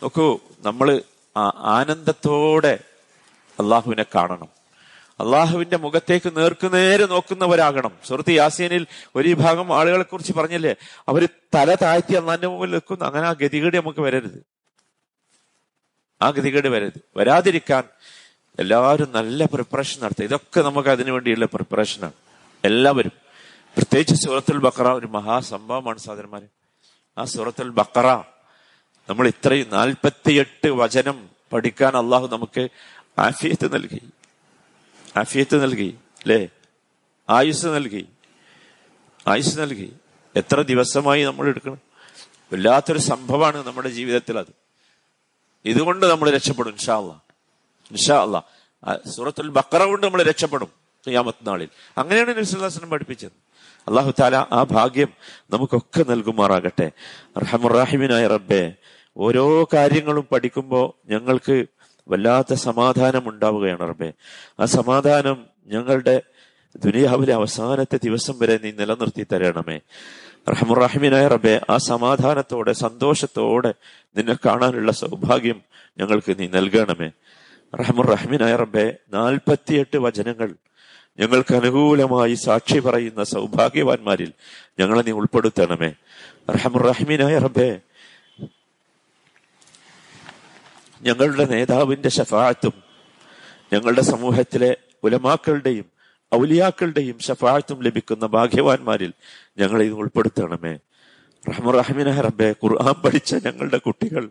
നോക്കൂ 0.02 0.38
നമ്മൾ 0.60 1.02
ആനന്ദത്തോടെ 1.56 2.78
അള്ളാഹുവിനെ 3.60 4.02
കാണണം. 4.02 4.48
അള്ളാഹുവിന്റെ 5.20 5.76
മുഖത്തേക്ക് 5.76 6.36
നേർക്കുനേരെ 6.36 7.06
നോക്കുന്നവരാകണം. 7.06 7.90
സുഹൃത്ത് 8.08 8.30
യാസീനിൽ 8.30 8.86
ഒരു 9.16 9.28
വിഭാഗം 9.28 9.78
ആളുകളെ 9.78 10.02
കുറിച്ച് 10.02 10.32
പറഞ്ഞില്ലേ 10.32 10.74
അവർ 11.08 11.28
തല 11.54 11.74
താഴ്ത്തി 11.74 12.14
അന്നാന്റെ 12.14 12.46
മുമ്പിൽ 12.46 12.70
നിൽക്കുന്നു. 12.70 13.04
അങ്ങനെ 13.04 13.26
ആ 13.26 13.32
ഗതികേട് 13.32 13.76
നമുക്ക് 13.76 14.00
വരരുത്. 14.00 14.44
ആ 16.22 16.30
ഗതികേട് 16.30 16.68
വരരുത്. 16.68 17.00
വരാതിരിക്കാൻ 17.16 17.84
എല്ലാവരും 18.58 19.12
നല്ല 19.12 19.44
പ്രിപ്പറേഷൻ 19.44 20.02
നടത്തുക. 20.02 20.24
ഇതൊക്കെ 20.24 20.60
നമുക്ക് 20.60 20.88
അതിനു 20.88 21.12
വേണ്ടിയുള്ള 21.12 21.44
പ്രിപ്പറേഷനാണ് 21.44 22.12
എല്ലാവരും. 22.64 23.12
പ്രത്യേകിച്ച് 23.76 24.24
സൂറത്തുൽ 24.24 24.58
ബക്കറ 24.58 24.88
ഒരു 24.88 25.06
മഹാസംഭവമാണ് 25.06 25.98
സാധനന്മാര്. 25.98 26.42
ആ 27.18 27.24
സൂറത്തുൽ 27.24 27.68
ബക്കറ 27.68 28.12
നമ്മൾ 29.08 29.28
ഇത്രയും 29.28 29.66
നാൽപ്പത്തിയെട്ട് 29.72 30.68
വചനം 30.68 31.28
പഠിക്കാൻ 31.52 31.96
അള്ളാഹു 31.96 32.26
നമുക്ക് 32.26 32.68
ആഫിയത്ത് 33.18 33.74
നൽകി. 33.74 34.00
ആഫിയത്ത് 35.16 35.62
നൽകി 35.62 35.98
അല്ലേ? 36.22 36.48
ആയുസ് 37.30 37.66
നൽകി. 37.66 38.08
ആയുസ് 39.28 39.58
നൽകി. 39.58 39.92
എത്ര 40.36 40.60
ദിവസമായി 40.60 41.24
നമ്മൾ 41.24 41.48
എടുക്കണം? 41.48 41.78
വല്ലാത്തൊരു 42.52 42.98
സംഭവമാണ് 42.98 43.66
നമ്മുടെ 43.66 43.88
ജീവിതത്തിൽ 43.88 44.38
അത്. 44.38 44.54
ഇതുകൊണ്ട് 45.64 46.06
നമ്മൾ 46.06 46.30
രക്ഷപ്പെടും 46.30 46.70
ഇൻഷാ 46.70 46.94
അള്ളാ 47.96 48.42
സൂറത്തുൽ 49.10 49.48
ബക്കറ 49.48 49.82
കൊണ്ട് 49.82 50.06
നമ്മൾ 50.06 50.22
രക്ഷപ്പെടും 50.22 50.68
ഖിയാമത്ത് 51.08 51.46
നാളിൽ 51.46 51.68
അങ്ങനെയാണ് 51.98 52.30
നബിസ്വല്ലാസ്ലം 52.30 52.90
പഠിപ്പിച്ചത്. 52.90 53.32
അള്ളാഹു 53.88 54.12
താല 54.20 54.36
ആ 54.36 54.66
ഭാഗ്യം 54.70 55.08
നമുക്കൊക്കെ 55.50 56.10
നൽകുമാറാകട്ടെ. 56.10 56.90
റഹമുറാഹിമിനായ 57.38 58.26
റബ്ബെ 58.26 58.74
ഓരോ 59.16 59.64
കാര്യങ്ങളും 59.64 60.28
പഠിക്കുമ്പോൾ 60.32 61.12
ഞങ്ങൾക്ക് 61.12 61.66
വല്ലാത്ത 62.08 62.54
സമാധാനം 62.54 63.28
ഉണ്ടാവുകയാണ് 63.28 63.80
റബ്ബെ. 63.80 64.12
ആ 64.60 64.64
സമാധാനം 64.64 65.46
ഞങ്ങളുടെ 65.66 66.22
ദുനിയാവിലെ 66.76 67.34
അവസാനത്തെ 67.34 67.98
ദിവസം 68.02 68.38
വരെ 68.38 68.58
നീ 68.62 68.70
നിലനിർത്തി 68.70 69.26
തരണമേ. 69.32 69.80
റഹമുറാഹിമിനായ 70.50 71.28
റബ്ബെ 71.28 71.60
ആ 71.70 71.76
സമാധാനത്തോടെ 71.76 72.72
സന്തോഷത്തോടെ 72.72 73.74
നിന്നെ 74.16 74.36
കാണാനുള്ള 74.46 74.92
സൗഭാഗ്യം 74.92 75.62
ഞങ്ങൾക്ക് 75.98 76.38
നീ 76.38 76.46
നൽകണമേ. 76.46 77.10
റഹമുറഹ്മിനായ 77.72 78.56
റബ്ബെ 78.56 78.86
നാൽപ്പത്തിയെട്ട് 79.12 79.96
വചനങ്ങൾ 79.98 80.50
ഞങ്ങൾക്ക് 81.18 81.54
അനുകൂലമായി 81.54 82.34
സാക്ഷി 82.34 82.78
പറയുന്ന 82.78 83.22
സൗഭാഗ്യവാന്മാരിൽ 83.24 84.30
ഞങ്ങളെ 84.80 85.02
നീ 85.02 85.12
ഉൾപ്പെടുത്തണമേ. 85.12 85.90
റഹമുറഹ്മിനായ 86.50 87.34
റബ്ബെ 87.38 87.70
ഞങ്ങളുടെ 91.02 91.44
നേതാവിന്റെ 91.44 92.08
ഷഫാഴത്തും 92.08 92.74
ഞങ്ങളുടെ 93.72 94.02
സമൂഹത്തിലെ 94.02 94.70
ഉലമാക്കളുടെയും 95.04 95.86
ഔലിയാക്കളുടെയും 96.32 97.16
ഷഫാഴത്തും 97.20 97.78
ലഭിക്കുന്ന 97.82 98.26
ഭാഗ്യവാന്മാരിൽ 98.26 99.12
ഞങ്ങളെ 99.58 99.84
ഇത് 99.84 99.96
ഉൾപ്പെടുത്തണമേ. 100.02 100.74
റഹ്മുറഹമിന 101.44 102.08
റബ്ബെ 102.26 102.48
ഖുർആൻ 102.62 102.96
പഠിച്ച 103.04 103.34
ഞങ്ങളുടെ 103.46 103.78
കുട്ടികൾ 103.78 104.24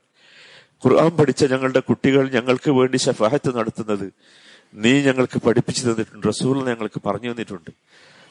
ഖുർആൻ 0.85 1.09
പഠിച്ച 1.09 1.45
ഞങ്ങളുടെ 1.45 1.79
കുട്ടികൾ 1.79 2.29
ഞങ്ങൾക്ക് 2.29 2.71
വേണ്ടി 2.71 2.97
ഷഫാഹത്ത് 2.97 3.57
നടത്തുന്നത്. 3.57 4.13
നീ 4.73 5.01
ഞങ്ങൾക്ക് 5.01 5.41
പഠിപ്പിച്ചു 5.41 5.81
തന്നിട്ടുണ്ട്. 5.81 6.27
റസൂൽ 6.27 6.65
ഞങ്ങൾക്ക് 6.65 7.01
പറഞ്ഞു 7.05 7.31
തന്നിട്ടുണ്ട്. 7.31 7.69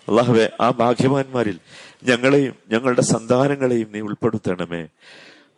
അള്ളാഹുവെ 0.09 0.51
ആ 0.61 0.71
ഭാഗ്യവാന്മാരിൽ 0.71 1.59
ഞങ്ങളെയും 2.05 2.55
ഞങ്ങളുടെ 2.71 3.01
സന്താനങ്ങളെയും 3.01 3.89
നീ 3.93 4.01
ഉൾപ്പെടുത്തണമേ. 4.01 4.87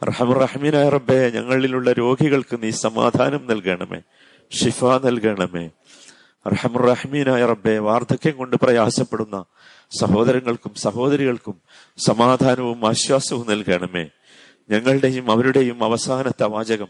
റഹമുറഹമീൻ 0.04 0.88
റബ്ബെ 0.88 1.30
ഞങ്ങളിലുള്ള 1.34 1.92
രോഗികൾക്ക് 1.92 2.62
നീ 2.62 2.70
സമാധാനം 2.70 3.46
നൽകണമേ. 3.46 4.00
ഷിഫ 4.50 4.84
നൽകണമേ. 4.84 5.70
റഹമുറഹമീൻ 6.48 7.24
റബ്ബെ 7.24 7.78
വാർദ്ധക്യം 7.78 8.36
കൊണ്ട് 8.36 8.56
പ്രയാസപ്പെടുന്ന 8.56 9.44
സഹോദരങ്ങൾക്കും 10.00 10.74
സഹോദരികൾക്കും 10.74 11.54
സമാധാനവും 11.98 12.88
ആശ്വാസവും 12.88 13.46
നൽകണമേ. 13.50 14.08
ഞങ്ങളുടെയും 14.70 15.30
അവരുടെയും 15.30 15.84
അവസാനത്തെ 15.84 16.44
വാചകം. 16.44 16.88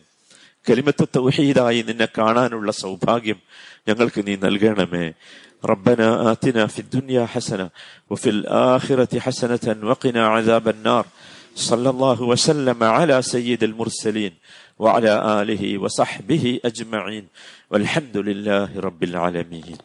കലിമത്വ 0.71 1.05
തൗഹീദായി 1.17 1.83
നിന്നെ 1.83 2.09
കാണാനുള്ള 2.19 2.73
സൗഭാഗ്യം 2.73 3.37
ഞങ്ങൾക്ക് 3.89 4.27
നീ 4.27 4.37
നൽകണമേ. 4.37 5.13
ربنا 5.73 6.07
آتنا 6.33 6.67
في 6.67 6.81
الدنيا 6.83 7.25
حسنة 7.25 7.69
وفي 8.11 8.31
الآخرة 8.31 9.13
حسنة 9.19 9.67
وقنا 9.91 10.27
عذاب 10.27 10.69
النار 10.69 11.05
صلى 11.57 11.91
الله 11.91 12.23
وسلم 12.23 12.85
على 12.85 13.23
سيد 13.23 13.63
المرسلين 13.63 14.35
وعلى 14.81 15.13
آله 15.41 15.79
وصحبه 15.79 16.61
أجمعين 16.65 17.25
والحمد 17.71 18.17
لله 18.17 18.81
رب 18.81 19.03
العالمين 19.03 19.77